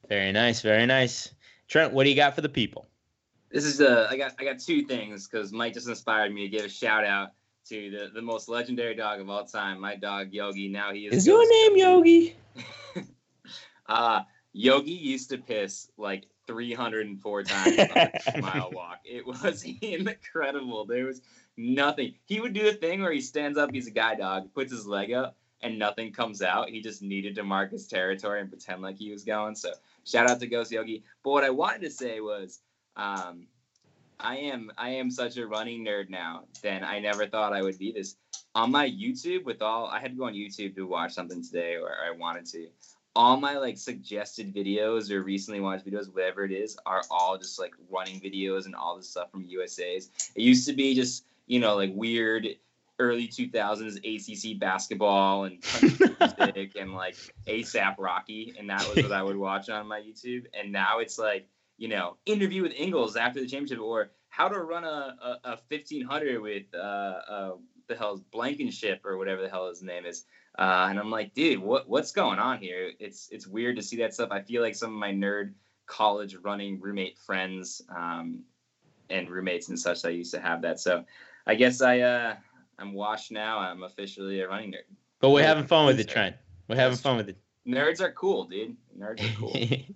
[0.08, 0.62] very nice.
[0.62, 1.32] Very nice.
[1.68, 2.88] Trent, what do you got for the people?
[3.52, 6.50] This is uh, I got I got two things because Mike just inspired me to
[6.50, 7.32] give a shout out
[7.68, 10.70] to the, the most legendary dog of all time, my dog Yogi.
[10.70, 11.14] Now he is.
[11.14, 12.36] Is your name Yogi?
[13.88, 17.88] Uh, Yogi used to piss like 304 times on
[18.36, 19.00] a mile walk.
[19.04, 20.86] It was incredible.
[20.86, 21.22] There was
[21.58, 22.16] nothing.
[22.26, 24.86] He would do the thing where he stands up, he's a guy dog, puts his
[24.86, 26.70] leg up, and nothing comes out.
[26.70, 29.56] He just needed to mark his territory and pretend like he was going.
[29.56, 29.72] So
[30.04, 31.04] shout out to Ghost Yogi.
[31.24, 32.62] But what I wanted to say was,
[32.96, 33.48] um,
[34.20, 36.46] I am I am such a running nerd now.
[36.62, 38.16] Then I never thought I would be this.
[38.54, 41.76] On my YouTube, with all I had to go on YouTube to watch something today,
[41.76, 42.68] or I wanted to
[43.16, 47.60] all my like suggested videos or recently watched videos, whatever it is, are all just
[47.60, 50.10] like running videos and all this stuff from USA's.
[50.36, 52.48] It used to be just, you know, like weird
[53.00, 55.64] early 2000s ACC basketball and
[56.40, 57.16] music and like
[57.48, 58.54] ASAP Rocky.
[58.58, 60.46] And that was what I would watch on my YouTube.
[60.54, 61.48] And now it's like,
[61.78, 65.60] you know, interview with Engels after the championship or how to run a, a, a
[65.70, 67.52] 1500 with uh, uh,
[67.88, 70.26] the hell's Blankenship or whatever the hell his name is.
[70.58, 72.92] Uh, and I'm like, dude, what what's going on here?
[73.00, 74.30] It's it's weird to see that stuff.
[74.32, 75.54] I feel like some of my nerd
[75.86, 78.44] college running roommate friends um,
[79.10, 80.80] and roommates and such I used to have that.
[80.80, 81.04] So
[81.46, 82.36] I guess I uh,
[82.80, 83.60] I'm washed now.
[83.60, 84.96] I'm officially a running nerd.
[85.20, 86.36] But we're having fun with it, Trent.
[86.68, 87.38] We're having fun with it.
[87.68, 88.76] Nerds are cool, dude.
[88.98, 89.52] Nerds are cool.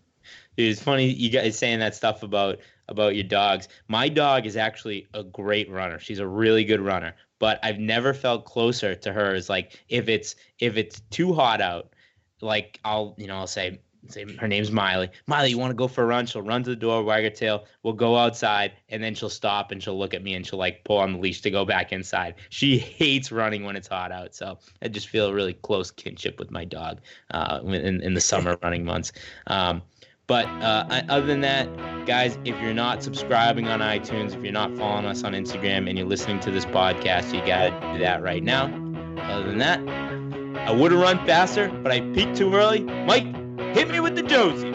[0.58, 2.60] Dude, it's funny you guys saying that stuff about
[2.90, 3.68] about your dogs.
[3.88, 6.00] My dog is actually a great runner.
[6.00, 10.10] She's a really good runner, but I've never felt closer to her as like if
[10.10, 11.94] it's if it's too hot out,
[12.42, 15.10] like I'll you know I'll say say her name's Miley.
[15.28, 16.26] Miley, you want to go for a run?
[16.26, 17.66] She'll run to the door, wag her tail.
[17.84, 20.84] We'll go outside, and then she'll stop and she'll look at me and she'll like
[20.84, 22.36] pull on the leash to go back inside.
[22.50, 26.40] She hates running when it's hot out, so I just feel a really close kinship
[26.40, 29.12] with my dog uh, in in the summer running months.
[29.48, 29.82] Um,
[30.30, 31.66] but uh, other than that,
[32.06, 35.98] guys, if you're not subscribing on iTunes, if you're not following us on Instagram, and
[35.98, 38.66] you're listening to this podcast, you got to do that right now.
[39.24, 39.80] Other than that,
[40.68, 42.84] I would have run faster, but I peaked too early.
[42.84, 43.26] Mike,
[43.74, 44.72] hit me with the Josie.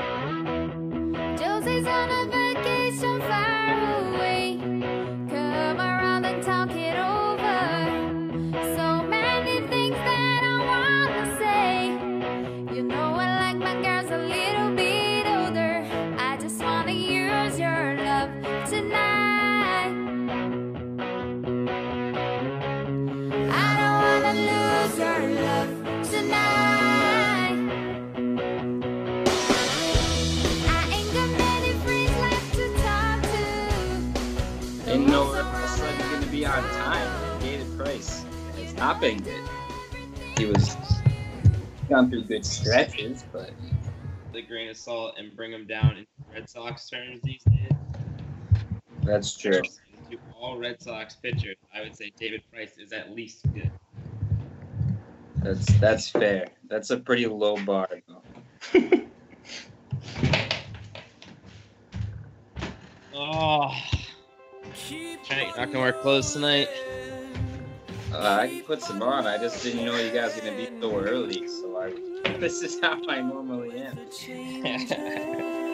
[39.01, 39.49] Been good.
[40.37, 40.76] He was
[41.89, 43.53] gone through good stretches, but
[44.32, 47.70] The grain of salt and bring them down in Red Sox terms these days.
[49.03, 49.62] that's true.
[50.11, 53.70] To all Red Sox pitchers, I would say David Price is at least good.
[55.37, 56.49] That's that's fair.
[56.68, 57.89] That's a pretty low bar.
[58.07, 58.22] Though.
[63.16, 63.72] Oh,
[65.57, 66.68] not gonna wear clothes tonight.
[68.15, 69.27] Uh, I can put some on.
[69.27, 71.93] I just didn't know you guys were gonna be so early, so I.
[72.39, 73.99] This is how I normally am.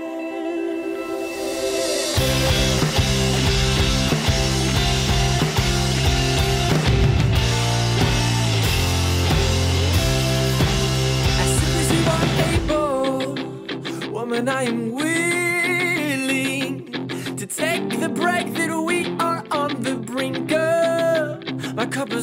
[14.49, 14.93] I am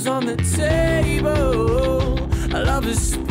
[0.07, 2.15] on the table,
[2.63, 3.26] love is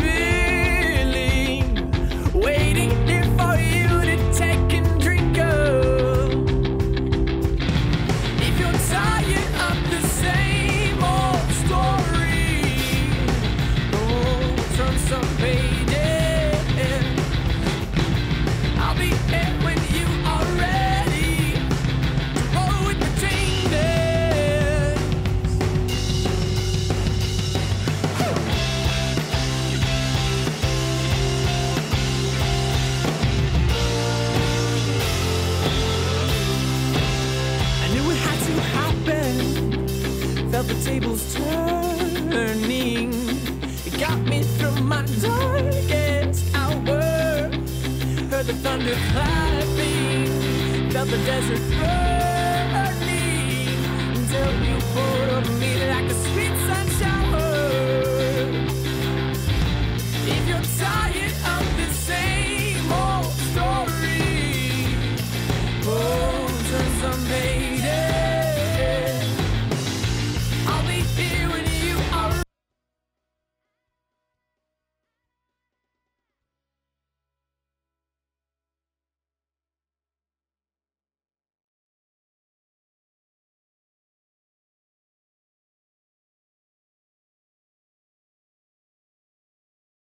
[42.36, 43.12] learning.
[43.86, 47.00] It got me through my darkest hour.
[48.30, 50.26] Heard the thunder clapping,
[50.92, 53.06] felt the desert burning.
[54.18, 56.55] Until you pulled over me like a sweet.